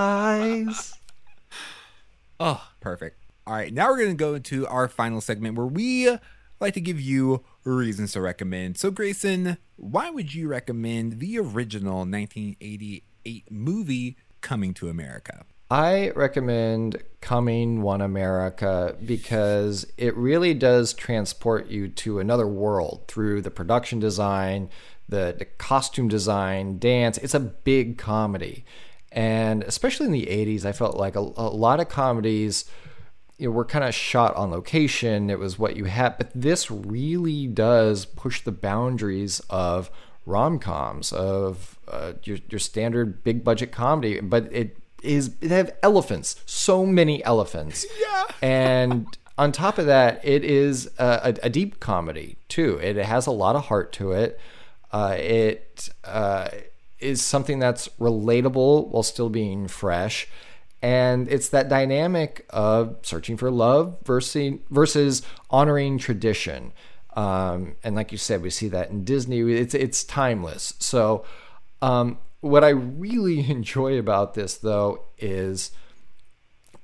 Oh, 2.40 2.68
perfect. 2.82 3.18
All 3.48 3.54
right, 3.54 3.74
now 3.74 3.90
we're 3.90 3.98
going 3.98 4.10
to 4.10 4.16
go 4.16 4.36
into 4.36 4.68
our 4.68 4.88
final 4.90 5.22
segment 5.22 5.56
where 5.56 5.66
we 5.66 6.18
like 6.60 6.74
to 6.74 6.82
give 6.82 7.00
you 7.00 7.44
reasons 7.64 8.12
to 8.14 8.22
recommend. 8.22 8.78
So, 8.78 8.92
Grayson, 8.92 9.58
why 9.78 10.10
would 10.10 10.34
you 10.34 10.48
recommend 10.48 11.20
the 11.20 11.40
original 11.40 12.00
1988 12.00 13.52
movie 13.52 14.18
Coming 14.42 14.74
to 14.76 14.90
America? 14.90 15.46
I 15.72 16.12
recommend 16.12 17.02
Coming 17.22 17.82
One 17.82 18.02
America 18.02 18.96
because 19.04 19.86
it 19.98 20.16
really 20.16 20.54
does 20.54 20.94
transport 20.94 21.68
you 21.68 21.88
to 21.88 22.20
another 22.20 22.48
world 22.48 23.06
through 23.08 23.42
the 23.42 23.50
production 23.50 24.00
design, 24.00 24.70
the, 25.08 25.36
the 25.38 25.46
costume 25.46 26.08
design, 26.08 26.80
dance. 26.80 27.18
It's 27.18 27.34
a 27.34 27.40
big 27.40 27.98
comedy. 27.98 28.66
And 29.12 29.64
especially 29.64 30.08
in 30.08 30.12
the 30.12 30.26
80s, 30.26 30.66
I 30.66 30.72
felt 30.72 30.98
like 30.98 31.16
a, 31.16 31.20
a 31.20 31.50
lot 31.50 31.80
of 31.80 31.90
comedies 31.90 32.66
you 33.38 33.48
know, 33.48 33.52
were 33.52 33.66
kind 33.66 33.86
of 33.86 33.94
shot 33.94 34.36
on 34.36 34.52
location. 34.52 35.30
It 35.30 35.40
was 35.40 35.60
what 35.60 35.76
you 35.76 35.86
had. 35.86 36.18
But 36.18 36.32
this 36.34 36.70
really 36.70 37.48
does 37.48 38.06
push 38.06 38.42
the 38.42 38.52
boundaries 38.52 39.42
of 39.50 39.90
rom 40.26 40.60
coms, 40.60 41.14
of 41.14 41.78
uh, 41.88 42.14
your, 42.24 42.40
your 42.50 42.60
standard 42.60 43.24
big 43.24 43.44
budget 43.44 43.72
comedy. 43.72 44.20
But 44.20 44.52
it 44.52 44.78
is, 45.04 45.36
they 45.36 45.56
have 45.56 45.76
elephants, 45.84 46.42
so 46.46 46.86
many 46.86 47.24
elephants. 47.24 47.86
Yeah. 48.00 48.26
And 48.42 49.18
on 49.38 49.52
top 49.52 49.78
of 49.78 49.86
that, 49.88 50.24
it 50.24 50.44
is 50.44 50.90
a, 50.98 51.34
a, 51.42 51.46
a 51.46 51.50
deep 51.50 51.80
comedy 51.80 52.38
too. 52.48 52.78
It 52.78 52.96
has 52.98 53.28
a 53.28 53.32
lot 53.32 53.56
of 53.56 53.66
heart 53.66 53.92
to 53.94 54.12
it. 54.12 54.40
Uh, 54.96 55.14
it 55.20 55.90
uh, 56.06 56.48
is 57.00 57.22
something 57.22 57.60
that's 57.60 57.90
relatable 58.00 58.88
while 58.88 59.04
still 59.04 59.28
being 59.28 59.68
fresh. 59.68 60.26
And 60.82 61.28
it's 61.28 61.50
that 61.50 61.68
dynamic 61.68 62.46
of 62.52 63.00
searching 63.02 63.36
for 63.36 63.52
love 63.52 63.98
versus 64.06 64.60
versus 64.70 65.22
honoring 65.50 65.98
tradition. 65.98 66.72
Um, 67.14 67.76
and 67.84 67.94
like 67.94 68.14
you 68.14 68.18
said, 68.18 68.42
we 68.42 68.50
see 68.50 68.70
that 68.70 68.90
in 68.90 69.04
Disney. 69.04 69.42
It's 69.42 69.74
it's 69.74 70.06
timeless. 70.06 70.76
So 70.80 71.26
um, 71.82 72.18
what 72.40 72.64
I 72.64 72.70
really 72.70 73.50
enjoy 73.52 74.00
about 74.00 74.34
this 74.34 74.56
though 74.56 75.04
is 75.18 75.72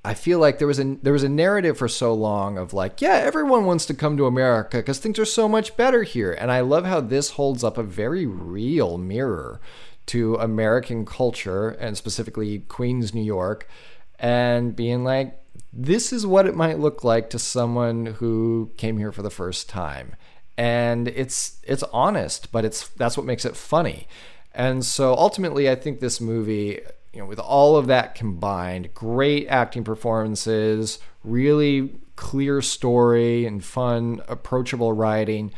I 0.04 0.16
feel 0.16 0.40
like 0.40 0.58
there 0.58 0.68
was 0.68 0.80
a 0.80 0.98
there 1.02 1.14
was 1.14 1.24
a 1.24 1.30
narrative 1.30 1.78
for 1.78 1.88
so 1.88 2.14
long 2.14 2.58
of 2.58 2.74
like, 2.74 3.02
yeah, 3.02 3.22
everyone 3.24 3.66
wants 3.66 3.86
to 3.86 3.94
come 3.94 4.18
to 4.18 4.26
America 4.26 4.78
because 4.78 4.98
things 4.98 5.20
are 5.20 5.26
so 5.26 5.48
much 5.48 5.78
better 5.78 6.02
here. 6.04 6.32
And 6.32 6.52
I 6.52 6.62
love 6.62 6.86
how 6.86 7.02
this 7.02 7.32
holds 7.32 7.64
up 7.64 7.78
a 7.78 7.84
very 7.84 8.26
real 8.26 8.98
mirror 8.98 9.62
to 10.08 10.36
American 10.36 11.06
culture 11.06 11.70
and 11.70 11.96
specifically 11.96 12.60
Queens, 12.60 13.14
New 13.14 13.24
York, 13.24 13.70
and 14.18 14.76
being 14.76 15.04
like, 15.04 15.40
this 15.72 16.12
is 16.12 16.26
what 16.26 16.48
it 16.48 16.56
might 16.56 16.80
look 16.80 17.04
like 17.04 17.30
to 17.30 17.40
someone 17.40 18.08
who 18.08 18.72
came 18.78 18.98
here 18.98 19.12
for 19.12 19.22
the 19.22 19.30
first 19.30 19.70
time. 19.70 20.16
And 20.58 21.08
it's 21.10 21.60
it's 21.64 21.84
honest, 21.94 22.52
but 22.52 22.66
it's 22.66 22.88
that's 22.90 23.18
what 23.18 23.26
makes 23.28 23.46
it 23.46 23.56
funny. 23.56 24.08
And 24.54 24.84
so 24.84 25.14
ultimately 25.14 25.70
I 25.70 25.76
think 25.76 26.00
this 26.00 26.20
movie 26.20 26.82
you 27.13 27.19
know, 27.19 27.26
with 27.26 27.39
all 27.39 27.76
of 27.76 27.88
that 27.88 28.15
combined, 28.15 28.93
great 28.93 29.47
acting 29.47 29.84
performances, 29.84 31.00
really 31.24 31.95
clear 32.15 32.62
story 32.62 33.45
and 33.45 33.63
fun, 33.63 34.21
approachable 34.28 34.93
writing. 34.93 35.52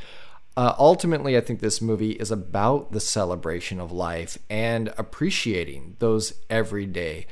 Uh, 0.55 0.73
ultimately, 0.77 1.35
I 1.35 1.41
think 1.41 1.59
this 1.59 1.81
movie 1.81 2.11
is 2.11 2.31
about 2.31 2.91
the 2.91 2.99
celebration 2.99 3.79
of 3.79 3.91
life 3.91 4.37
and 4.49 4.93
appreciating 4.97 5.95
those 5.99 6.33
everyday 6.49 7.25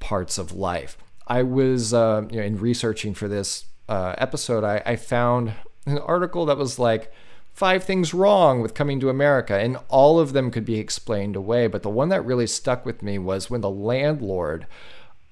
parts 0.00 0.38
of 0.38 0.52
life. 0.52 0.96
I 1.26 1.42
was, 1.42 1.92
uh, 1.92 2.22
you 2.30 2.38
know, 2.38 2.46
in 2.46 2.58
researching 2.58 3.14
for 3.14 3.28
this 3.28 3.64
uh, 3.88 4.14
episode, 4.18 4.64
I, 4.64 4.82
I 4.86 4.96
found 4.96 5.52
an 5.86 5.98
article 5.98 6.46
that 6.46 6.56
was 6.56 6.78
like, 6.78 7.12
five 7.58 7.82
things 7.82 8.14
wrong 8.14 8.62
with 8.62 8.72
coming 8.72 9.00
to 9.00 9.10
America, 9.10 9.58
and 9.58 9.76
all 9.88 10.20
of 10.20 10.32
them 10.32 10.48
could 10.52 10.64
be 10.64 10.78
explained 10.78 11.34
away. 11.34 11.66
But 11.66 11.82
the 11.82 11.90
one 11.90 12.08
that 12.10 12.24
really 12.24 12.46
stuck 12.46 12.86
with 12.86 13.02
me 13.02 13.18
was 13.18 13.50
when 13.50 13.62
the 13.62 13.70
landlord 13.70 14.68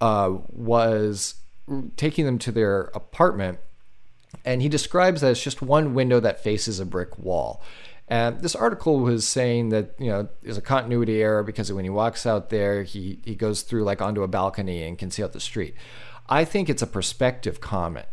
uh, 0.00 0.34
was 0.48 1.36
taking 1.96 2.24
them 2.26 2.38
to 2.40 2.50
their 2.50 2.90
apartment, 2.94 3.60
and 4.44 4.60
he 4.60 4.68
describes 4.68 5.20
that 5.20 5.30
as 5.30 5.40
just 5.40 5.62
one 5.62 5.94
window 5.94 6.18
that 6.18 6.42
faces 6.42 6.80
a 6.80 6.84
brick 6.84 7.16
wall. 7.16 7.62
And 8.08 8.40
this 8.40 8.56
article 8.56 8.98
was 8.98 9.26
saying 9.26 9.68
that 9.68 9.94
you 9.96 10.08
know 10.08 10.28
there's 10.42 10.58
a 10.58 10.62
continuity 10.62 11.22
error 11.22 11.44
because 11.44 11.72
when 11.72 11.84
he 11.84 11.90
walks 11.90 12.26
out 12.26 12.50
there, 12.50 12.82
he 12.82 13.20
he 13.24 13.36
goes 13.36 13.62
through 13.62 13.84
like 13.84 14.02
onto 14.02 14.24
a 14.24 14.28
balcony 14.28 14.82
and 14.82 14.98
can 14.98 15.12
see 15.12 15.22
out 15.22 15.32
the 15.32 15.40
street. 15.40 15.76
I 16.28 16.44
think 16.44 16.68
it's 16.68 16.82
a 16.82 16.88
perspective 16.88 17.60
comment 17.60 18.08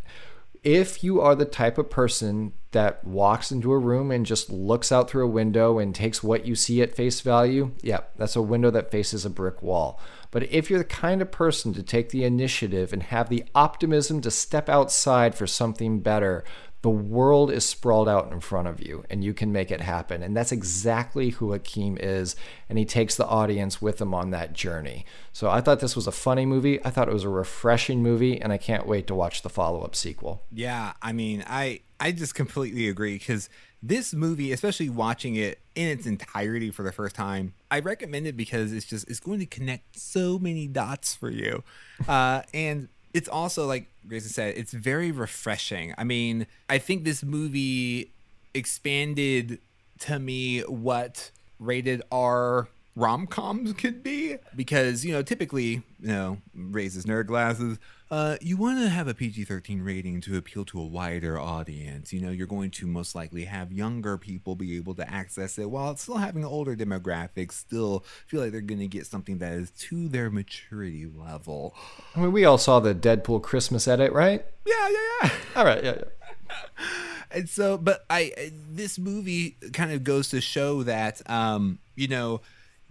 if 0.63 1.03
you 1.03 1.19
are 1.19 1.35
the 1.35 1.45
type 1.45 1.77
of 1.77 1.89
person 1.89 2.53
that 2.71 3.03
walks 3.05 3.51
into 3.51 3.71
a 3.71 3.77
room 3.77 4.11
and 4.11 4.25
just 4.25 4.49
looks 4.49 4.91
out 4.91 5.09
through 5.09 5.25
a 5.25 5.29
window 5.29 5.77
and 5.77 5.93
takes 5.93 6.23
what 6.23 6.45
you 6.45 6.55
see 6.55 6.81
at 6.81 6.95
face 6.95 7.21
value, 7.21 7.71
yeah, 7.81 7.99
that's 8.17 8.35
a 8.35 8.41
window 8.41 8.71
that 8.71 8.89
faces 8.89 9.25
a 9.25 9.29
brick 9.29 9.61
wall. 9.61 9.99
But 10.31 10.43
if 10.51 10.69
you're 10.69 10.79
the 10.79 10.85
kind 10.85 11.21
of 11.21 11.31
person 11.31 11.73
to 11.73 11.83
take 11.83 12.09
the 12.09 12.23
initiative 12.23 12.91
and 12.93 13.03
have 13.03 13.29
the 13.29 13.45
optimism 13.53 14.21
to 14.21 14.31
step 14.31 14.69
outside 14.69 15.35
for 15.35 15.45
something 15.45 15.99
better, 15.99 16.43
the 16.83 16.89
world 16.89 17.49
is 17.49 17.65
sprawled 17.65 18.09
out 18.09 18.29
in 18.33 18.41
front 18.41 18.67
of 18.67 18.81
you 18.81 19.05
and 19.09 19.23
you 19.23 19.33
can 19.33 19.53
make 19.53 19.71
it 19.71 19.79
happen. 19.79 20.21
And 20.21 20.35
that's 20.35 20.51
exactly 20.51 21.29
who 21.29 21.57
Akeem 21.57 21.97
is. 21.97 22.35
And 22.67 22.77
he 22.77 22.83
takes 22.83 23.15
the 23.15 23.25
audience 23.25 23.81
with 23.81 24.01
him 24.01 24.13
on 24.13 24.31
that 24.31 24.51
journey. 24.51 25.05
So 25.31 25.49
I 25.49 25.61
thought 25.61 25.79
this 25.79 25.95
was 25.95 26.07
a 26.07 26.11
funny 26.11 26.45
movie. 26.45 26.83
I 26.83 26.89
thought 26.89 27.07
it 27.07 27.13
was 27.13 27.23
a 27.23 27.29
refreshing 27.29 28.03
movie. 28.03 28.39
And 28.39 28.51
I 28.51 28.57
can't 28.57 28.85
wait 28.85 29.07
to 29.07 29.15
watch 29.15 29.43
the 29.43 29.49
follow 29.49 29.81
up 29.81 29.95
sequel. 29.95 30.43
Yeah. 30.51 30.91
I 31.01 31.13
mean, 31.13 31.45
I, 31.47 31.79
I 32.01 32.11
just 32.11 32.35
completely 32.35 32.89
agree 32.89 33.13
because 33.13 33.47
this 33.81 34.13
movie, 34.13 34.51
especially 34.51 34.89
watching 34.89 35.37
it 35.37 35.59
in 35.75 35.87
its 35.87 36.05
entirety 36.05 36.69
for 36.69 36.83
the 36.83 36.91
first 36.91 37.15
time, 37.15 37.53
I 37.71 37.79
recommend 37.79 38.27
it 38.27 38.35
because 38.35 38.73
it's 38.73 38.85
just, 38.85 39.09
it's 39.09 39.21
going 39.21 39.39
to 39.39 39.45
connect 39.45 39.97
so 39.97 40.37
many 40.37 40.67
dots 40.67 41.15
for 41.15 41.29
you. 41.29 41.63
Uh, 42.09 42.41
and 42.53 42.89
it's 43.13 43.29
also 43.29 43.67
like 43.67 43.87
Grayson 44.07 44.29
said, 44.29 44.55
it's 44.57 44.73
very 44.73 45.11
refreshing. 45.11 45.93
I 45.97 46.03
mean, 46.03 46.47
I 46.69 46.77
think 46.77 47.03
this 47.03 47.23
movie 47.23 48.11
expanded 48.53 49.59
to 49.99 50.19
me 50.19 50.61
what 50.61 51.31
rated 51.59 52.01
R 52.11 52.67
rom 52.95 53.25
coms 53.25 53.73
could 53.73 54.03
be 54.03 54.35
because 54.55 55.03
you 55.03 55.11
know 55.11 55.23
typically 55.23 55.81
you 55.99 56.07
know 56.07 56.37
raises 56.53 57.05
nerd 57.05 57.25
glasses 57.25 57.79
uh, 58.13 58.37
you 58.41 58.57
want 58.57 58.77
to 58.77 58.89
have 58.89 59.07
a 59.07 59.13
PG-13 59.15 59.83
rating 59.83 60.21
to 60.21 60.37
appeal 60.37 60.63
to 60.65 60.79
a 60.79 60.85
wider 60.85 61.39
audience. 61.39 62.13
You 62.13 62.21
know, 62.21 62.29
you're 62.29 62.45
going 62.45 62.69
to 62.69 62.85
most 62.85 63.15
likely 63.15 63.45
have 63.45 63.71
younger 63.71 64.19
people 64.19 64.55
be 64.55 64.75
able 64.75 64.93
to 64.95 65.11
access 65.11 65.57
it 65.57 65.71
while 65.71 65.95
still 65.95 66.17
having 66.17 66.45
older 66.45 66.75
demographics 66.75 67.53
still 67.53 68.05
feel 68.27 68.41
like 68.41 68.51
they're 68.51 68.61
going 68.61 68.81
to 68.81 68.87
get 68.87 69.07
something 69.07 69.39
that 69.39 69.53
is 69.53 69.71
to 69.71 70.07
their 70.09 70.29
maturity 70.29 71.07
level. 71.07 71.73
I 72.15 72.19
mean, 72.19 72.31
we 72.31 72.45
all 72.45 72.59
saw 72.59 72.79
the 72.79 72.93
Deadpool 72.93 73.41
Christmas 73.41 73.87
edit, 73.87 74.13
right? 74.13 74.45
Yeah, 74.63 74.89
yeah, 74.89 74.97
yeah. 75.23 75.29
All 75.55 75.65
right, 75.65 75.83
yeah, 75.83 75.95
yeah. 75.97 76.85
and 77.31 77.49
so 77.49 77.79
but 77.79 78.05
i 78.11 78.31
this 78.69 78.99
movie 78.99 79.57
kind 79.71 79.91
of 79.91 80.03
goes 80.03 80.29
to 80.29 80.39
show 80.39 80.83
that 80.83 81.19
um 81.27 81.79
you 81.95 82.07
know 82.07 82.41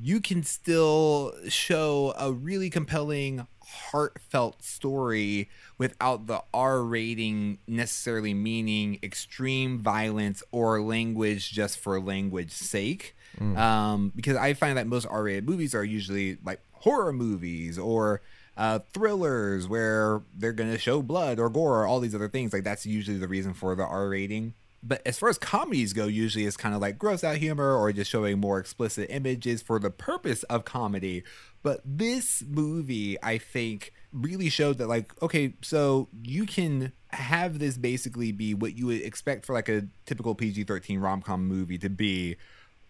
you 0.00 0.20
can 0.20 0.42
still 0.42 1.32
show 1.48 2.12
a 2.18 2.32
really 2.32 2.68
compelling 2.68 3.46
heartfelt 3.66 4.62
story 4.62 5.48
without 5.78 6.26
the 6.26 6.42
r 6.52 6.82
rating 6.82 7.58
necessarily 7.66 8.34
meaning 8.34 8.98
extreme 9.02 9.78
violence 9.78 10.42
or 10.52 10.80
language 10.80 11.50
just 11.50 11.78
for 11.78 12.00
language 12.00 12.50
sake 12.50 13.14
um 13.56 14.12
because 14.14 14.36
i 14.36 14.52
find 14.52 14.76
that 14.76 14.86
most 14.86 15.06
r-rated 15.06 15.48
movies 15.48 15.74
are 15.74 15.84
usually 15.84 16.36
like 16.44 16.60
horror 16.72 17.12
movies 17.12 17.78
or 17.78 18.20
uh, 18.56 18.80
thrillers 18.92 19.66
where 19.66 20.20
they're 20.36 20.52
gonna 20.52 20.78
show 20.78 21.02
blood 21.02 21.38
or 21.38 21.48
gore 21.48 21.80
or 21.82 21.86
all 21.86 22.00
these 22.00 22.14
other 22.14 22.28
things. 22.28 22.52
Like 22.52 22.64
that's 22.64 22.84
usually 22.84 23.18
the 23.18 23.28
reason 23.28 23.54
for 23.54 23.74
the 23.74 23.84
R 23.84 24.08
rating. 24.08 24.54
But 24.82 25.00
as 25.06 25.18
far 25.18 25.28
as 25.28 25.38
comedies 25.38 25.92
go, 25.92 26.06
usually 26.06 26.44
it's 26.44 26.56
kind 26.56 26.74
of 26.74 26.80
like 26.80 26.98
gross 26.98 27.22
out 27.22 27.36
humor 27.36 27.76
or 27.76 27.92
just 27.92 28.10
showing 28.10 28.40
more 28.40 28.58
explicit 28.58 29.08
images 29.10 29.62
for 29.62 29.78
the 29.78 29.90
purpose 29.90 30.42
of 30.44 30.64
comedy. 30.64 31.22
But 31.62 31.80
this 31.84 32.42
movie, 32.48 33.16
I 33.22 33.38
think, 33.38 33.92
really 34.12 34.48
showed 34.48 34.78
that 34.78 34.88
like, 34.88 35.12
okay, 35.22 35.54
so 35.62 36.08
you 36.22 36.46
can 36.46 36.92
have 37.10 37.58
this 37.60 37.76
basically 37.76 38.32
be 38.32 38.54
what 38.54 38.76
you 38.76 38.86
would 38.86 39.02
expect 39.02 39.46
for 39.46 39.52
like 39.52 39.68
a 39.68 39.86
typical 40.06 40.34
PG 40.34 40.64
thirteen 40.64 40.98
rom 40.98 41.22
com 41.22 41.46
movie 41.46 41.78
to 41.78 41.88
be 41.88 42.36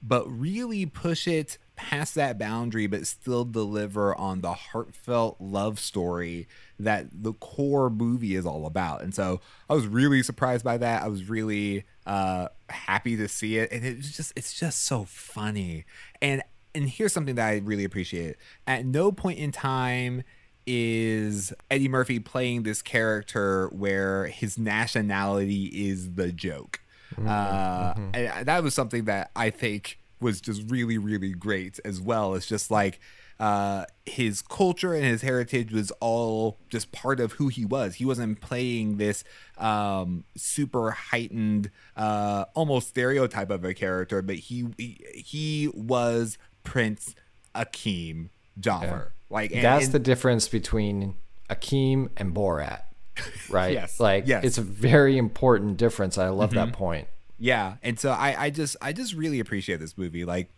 but 0.02 0.28
really 0.28 0.84
push 0.84 1.28
it 1.28 1.58
past 1.76 2.14
that 2.16 2.38
boundary, 2.38 2.86
but 2.86 3.06
still 3.06 3.44
deliver 3.44 4.14
on 4.16 4.40
the 4.40 4.52
heartfelt 4.52 5.36
love 5.40 5.78
story 5.78 6.46
that 6.78 7.06
the 7.12 7.32
core 7.34 7.88
movie 7.88 8.34
is 8.34 8.44
all 8.44 8.66
about. 8.66 9.02
And 9.02 9.14
so 9.14 9.40
I 9.70 9.74
was 9.74 9.86
really 9.86 10.22
surprised 10.22 10.64
by 10.64 10.76
that. 10.78 11.02
I 11.02 11.08
was 11.08 11.28
really 11.28 11.84
uh, 12.06 12.48
happy 12.68 13.16
to 13.16 13.28
see 13.28 13.58
it, 13.58 13.70
and 13.70 13.84
it's 13.84 14.16
just 14.16 14.32
it's 14.36 14.58
just 14.58 14.82
so 14.84 15.04
funny. 15.04 15.84
And 16.20 16.42
and 16.74 16.88
here's 16.88 17.12
something 17.12 17.36
that 17.36 17.46
I 17.46 17.58
really 17.58 17.84
appreciate. 17.84 18.36
At 18.66 18.84
no 18.84 19.12
point 19.12 19.38
in 19.38 19.52
time 19.52 20.22
is 20.66 21.52
Eddie 21.70 21.88
Murphy 21.88 22.18
playing 22.20 22.62
this 22.62 22.82
character 22.82 23.68
where 23.72 24.26
his 24.26 24.58
nationality 24.58 25.66
is 25.66 26.14
the 26.14 26.32
joke. 26.32 26.80
Mm-hmm. 27.12 27.28
Uh, 27.28 27.94
and 28.14 28.46
that 28.46 28.62
was 28.62 28.74
something 28.74 29.04
that 29.04 29.30
I 29.36 29.50
think 29.50 29.98
was 30.20 30.40
just 30.40 30.70
really, 30.70 30.98
really 30.98 31.32
great 31.32 31.80
as 31.84 32.00
well. 32.00 32.34
It's 32.34 32.46
just 32.46 32.70
like 32.70 33.00
uh, 33.40 33.86
his 34.06 34.40
culture 34.40 34.94
and 34.94 35.04
his 35.04 35.22
heritage 35.22 35.72
was 35.72 35.90
all 36.00 36.58
just 36.70 36.92
part 36.92 37.18
of 37.18 37.32
who 37.32 37.48
he 37.48 37.64
was. 37.64 37.96
He 37.96 38.04
wasn't 38.04 38.40
playing 38.40 38.98
this 38.98 39.24
um, 39.58 40.24
super 40.36 40.92
heightened, 40.92 41.70
uh, 41.96 42.44
almost 42.54 42.88
stereotype 42.88 43.50
of 43.50 43.64
a 43.64 43.74
character, 43.74 44.22
but 44.22 44.36
he 44.36 44.66
he, 44.78 45.04
he 45.12 45.70
was 45.74 46.38
Prince 46.62 47.16
Akeem 47.54 48.28
Joffer. 48.60 48.82
Yeah. 48.82 49.04
Like 49.28 49.52
and, 49.52 49.64
that's 49.64 49.86
and, 49.86 49.94
the 49.94 49.98
difference 49.98 50.46
between 50.46 51.14
Akeem 51.50 52.10
and 52.16 52.32
Borat, 52.32 52.82
right? 53.50 53.72
yes. 53.72 54.00
Like 54.00 54.26
yes. 54.26 54.44
it's 54.44 54.58
a 54.58 54.62
very 54.62 55.18
important 55.18 55.76
difference. 55.76 56.18
I 56.18 56.28
love 56.28 56.50
mm-hmm. 56.50 56.70
that 56.70 56.72
point. 56.72 57.08
Yeah, 57.38 57.74
and 57.82 57.98
so 57.98 58.10
I 58.10 58.44
I 58.44 58.50
just 58.50 58.76
I 58.80 58.92
just 58.92 59.14
really 59.14 59.40
appreciate 59.40 59.80
this 59.80 59.98
movie. 59.98 60.24
Like 60.24 60.50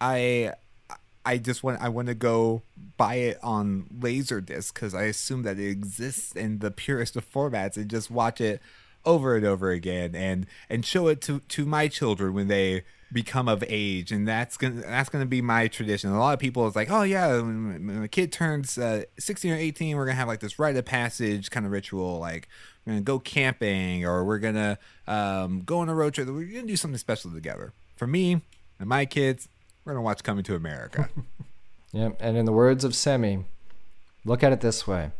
I 0.00 0.54
I 1.24 1.38
just 1.38 1.62
want 1.62 1.80
I 1.80 1.88
want 1.88 2.08
to 2.08 2.14
go 2.14 2.62
buy 2.96 3.16
it 3.16 3.38
on 3.42 3.86
Laserdisc 3.98 4.74
because 4.74 4.94
I 4.94 5.04
assume 5.04 5.42
that 5.42 5.58
it 5.58 5.68
exists 5.68 6.32
in 6.32 6.58
the 6.58 6.70
purest 6.70 7.16
of 7.16 7.30
formats 7.30 7.76
and 7.76 7.88
just 7.88 8.10
watch 8.10 8.40
it 8.40 8.60
over 9.04 9.36
and 9.36 9.46
over 9.46 9.70
again 9.70 10.14
and 10.14 10.46
and 10.68 10.84
show 10.84 11.08
it 11.08 11.20
to 11.22 11.40
to 11.40 11.64
my 11.64 11.88
children 11.88 12.34
when 12.34 12.48
they 12.48 12.84
become 13.12 13.48
of 13.48 13.64
age 13.66 14.12
and 14.12 14.26
that's 14.26 14.56
gonna 14.56 14.82
that's 14.82 15.08
gonna 15.08 15.26
be 15.26 15.42
my 15.42 15.68
tradition. 15.68 16.10
A 16.10 16.18
lot 16.18 16.32
of 16.32 16.38
people 16.38 16.66
is 16.68 16.76
like 16.76 16.90
oh 16.90 17.02
yeah 17.02 17.36
when, 17.40 18.00
a 18.04 18.08
kid 18.08 18.30
turns 18.32 18.78
uh, 18.78 19.02
16 19.18 19.52
or 19.52 19.56
18 19.56 19.96
we're 19.96 20.06
gonna 20.06 20.16
have 20.16 20.28
like 20.28 20.40
this 20.40 20.58
rite 20.58 20.76
of 20.76 20.84
passage 20.84 21.50
kind 21.50 21.66
of 21.66 21.72
ritual 21.72 22.18
like 22.18 22.48
we're 22.84 22.92
gonna 22.92 23.02
go 23.02 23.18
camping 23.18 24.04
or 24.04 24.24
we're 24.24 24.38
gonna 24.38 24.78
um, 25.06 25.62
go 25.62 25.78
on 25.78 25.88
a 25.88 25.94
road 25.94 26.14
trip 26.14 26.28
we're 26.28 26.44
gonna 26.44 26.66
do 26.66 26.76
something 26.76 26.98
special 26.98 27.32
together. 27.32 27.72
For 27.96 28.06
me 28.06 28.42
and 28.78 28.88
my 28.88 29.06
kids 29.06 29.48
we're 29.84 29.92
gonna 29.92 30.04
watch 30.04 30.22
coming 30.22 30.44
to 30.44 30.54
america. 30.54 31.08
Yep 31.92 32.18
and 32.20 32.36
in 32.36 32.44
the 32.44 32.52
words 32.52 32.84
of 32.84 32.92
Semmi 32.92 33.46
look 34.24 34.44
at 34.44 34.52
it 34.52 34.60
this 34.60 34.86
way 34.86 35.10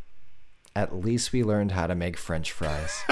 at 0.77 0.95
least 0.95 1.33
we 1.33 1.43
learned 1.43 1.73
how 1.73 1.89
to 1.89 1.97
make 1.97 2.17
french 2.17 2.53
fries 2.53 3.03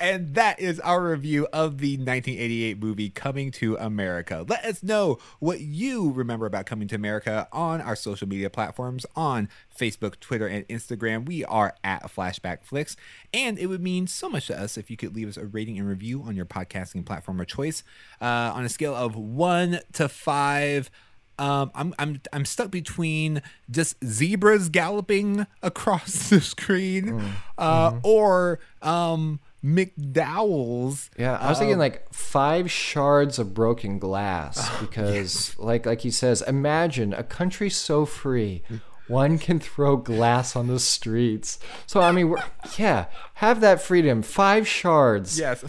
And 0.00 0.34
that 0.34 0.58
is 0.58 0.80
our 0.80 1.10
review 1.10 1.46
of 1.52 1.76
the 1.76 1.98
1988 1.98 2.82
movie 2.82 3.10
Coming 3.10 3.50
to 3.52 3.76
America. 3.76 4.46
Let 4.48 4.64
us 4.64 4.82
know 4.82 5.18
what 5.40 5.60
you 5.60 6.10
remember 6.10 6.46
about 6.46 6.64
Coming 6.64 6.88
to 6.88 6.94
America 6.94 7.46
on 7.52 7.82
our 7.82 7.94
social 7.94 8.26
media 8.26 8.48
platforms 8.48 9.04
on 9.14 9.50
Facebook, 9.78 10.18
Twitter, 10.18 10.46
and 10.46 10.66
Instagram. 10.68 11.26
We 11.26 11.44
are 11.44 11.74
at 11.84 12.04
Flashback 12.04 12.64
Flicks. 12.64 12.96
And 13.34 13.58
it 13.58 13.66
would 13.66 13.82
mean 13.82 14.06
so 14.06 14.30
much 14.30 14.46
to 14.46 14.58
us 14.58 14.78
if 14.78 14.90
you 14.90 14.96
could 14.96 15.14
leave 15.14 15.28
us 15.28 15.36
a 15.36 15.44
rating 15.44 15.78
and 15.78 15.86
review 15.86 16.22
on 16.22 16.34
your 16.34 16.46
podcasting 16.46 17.04
platform 17.04 17.38
of 17.38 17.46
choice 17.46 17.84
uh, 18.22 18.52
on 18.54 18.64
a 18.64 18.70
scale 18.70 18.94
of 18.94 19.16
one 19.16 19.80
to 19.92 20.08
five. 20.08 20.90
Um, 21.38 21.70
I'm 21.74 21.94
I'm 21.98 22.20
I'm 22.32 22.44
stuck 22.44 22.70
between 22.70 23.40
just 23.70 24.02
zebras 24.04 24.68
galloping 24.68 25.46
across 25.62 26.28
the 26.30 26.40
screen, 26.40 27.04
mm. 27.04 27.32
uh, 27.56 27.92
mm-hmm. 27.92 27.98
or 28.02 28.60
um, 28.82 29.40
McDowell's. 29.64 31.10
Yeah, 31.18 31.36
I 31.36 31.48
was 31.48 31.58
thinking 31.58 31.74
um, 31.74 31.80
like 31.80 32.12
five 32.12 32.70
shards 32.70 33.38
of 33.38 33.54
broken 33.54 33.98
glass 33.98 34.58
oh, 34.70 34.78
because, 34.80 35.58
like, 35.58 35.86
like 35.86 36.00
he 36.00 36.10
says, 36.10 36.42
imagine 36.42 37.12
a 37.12 37.22
country 37.22 37.70
so 37.70 38.06
free, 38.06 38.62
one 39.06 39.38
can 39.38 39.58
throw 39.58 39.96
glass 39.96 40.56
on 40.56 40.68
the 40.68 40.80
streets. 40.80 41.58
So 41.86 42.00
I 42.00 42.12
mean, 42.12 42.34
yeah, 42.78 43.06
have 43.34 43.60
that 43.60 43.82
freedom. 43.82 44.22
Five 44.22 44.66
shards. 44.66 45.38
Yes, 45.38 45.64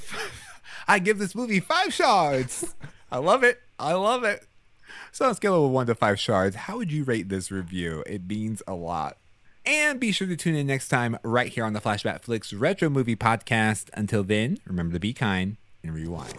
I 0.87 0.99
give 0.99 1.17
this 1.17 1.35
movie 1.35 1.59
five 1.59 1.93
shards. 1.93 2.75
I 3.11 3.17
love 3.17 3.43
it. 3.43 3.59
I 3.77 3.93
love 3.93 4.23
it. 4.23 4.47
So 5.11 5.25
on 5.25 5.31
a 5.31 5.35
scale 5.35 5.65
of 5.65 5.71
one 5.71 5.87
to 5.87 5.95
five 5.95 6.19
shards, 6.19 6.55
how 6.55 6.77
would 6.77 6.91
you 6.91 7.03
rate 7.03 7.27
this 7.27 7.51
review? 7.51 8.03
It 8.07 8.25
means 8.27 8.63
a 8.67 8.73
lot. 8.73 9.17
And 9.65 9.99
be 9.99 10.11
sure 10.11 10.27
to 10.27 10.35
tune 10.35 10.55
in 10.55 10.67
next 10.67 10.87
time 10.87 11.17
right 11.23 11.47
here 11.47 11.63
on 11.63 11.73
the 11.73 11.81
Flashback 11.81 12.21
Flicks 12.21 12.51
Retro 12.51 12.89
Movie 12.89 13.15
Podcast. 13.15 13.89
Until 13.93 14.23
then, 14.23 14.57
remember 14.65 14.93
to 14.93 14.99
be 14.99 15.13
kind 15.13 15.57
and 15.83 15.93
rewind. 15.93 16.33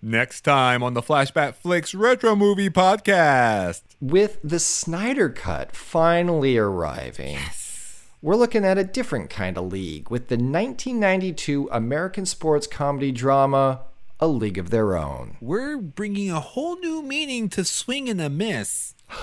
Next 0.00 0.42
time 0.42 0.84
on 0.84 0.94
the 0.94 1.02
Flashback 1.02 1.56
Flicks 1.56 1.92
Retro 1.92 2.36
Movie 2.36 2.70
Podcast. 2.70 3.82
With 4.00 4.38
the 4.44 4.60
Snyder 4.60 5.28
Cut 5.28 5.74
finally 5.74 6.56
arriving. 6.56 7.32
Yes. 7.32 8.04
We're 8.22 8.36
looking 8.36 8.64
at 8.64 8.78
a 8.78 8.84
different 8.84 9.30
kind 9.30 9.58
of 9.58 9.72
league 9.72 10.08
with 10.08 10.28
the 10.28 10.36
1992 10.36 11.68
American 11.72 12.24
sports 12.24 12.68
comedy 12.68 13.10
drama 13.10 13.80
a 14.20 14.26
league 14.26 14.58
of 14.58 14.70
their 14.70 14.96
own. 14.96 15.36
We're 15.40 15.78
bringing 15.78 16.30
a 16.30 16.40
whole 16.40 16.78
new 16.78 17.02
meaning 17.02 17.48
to 17.50 17.64
swing 17.64 18.08
and 18.08 18.20
a 18.20 18.30
miss. 18.30 18.94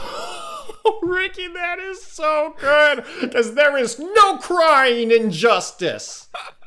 Oh, 0.85 0.99
Ricky, 1.01 1.47
that 1.47 1.79
is 1.79 2.03
so 2.03 2.55
good 2.59 3.05
because 3.21 3.55
there 3.55 3.77
is 3.77 3.97
no 3.99 4.37
crying 4.37 5.11
injustice. 5.11 6.27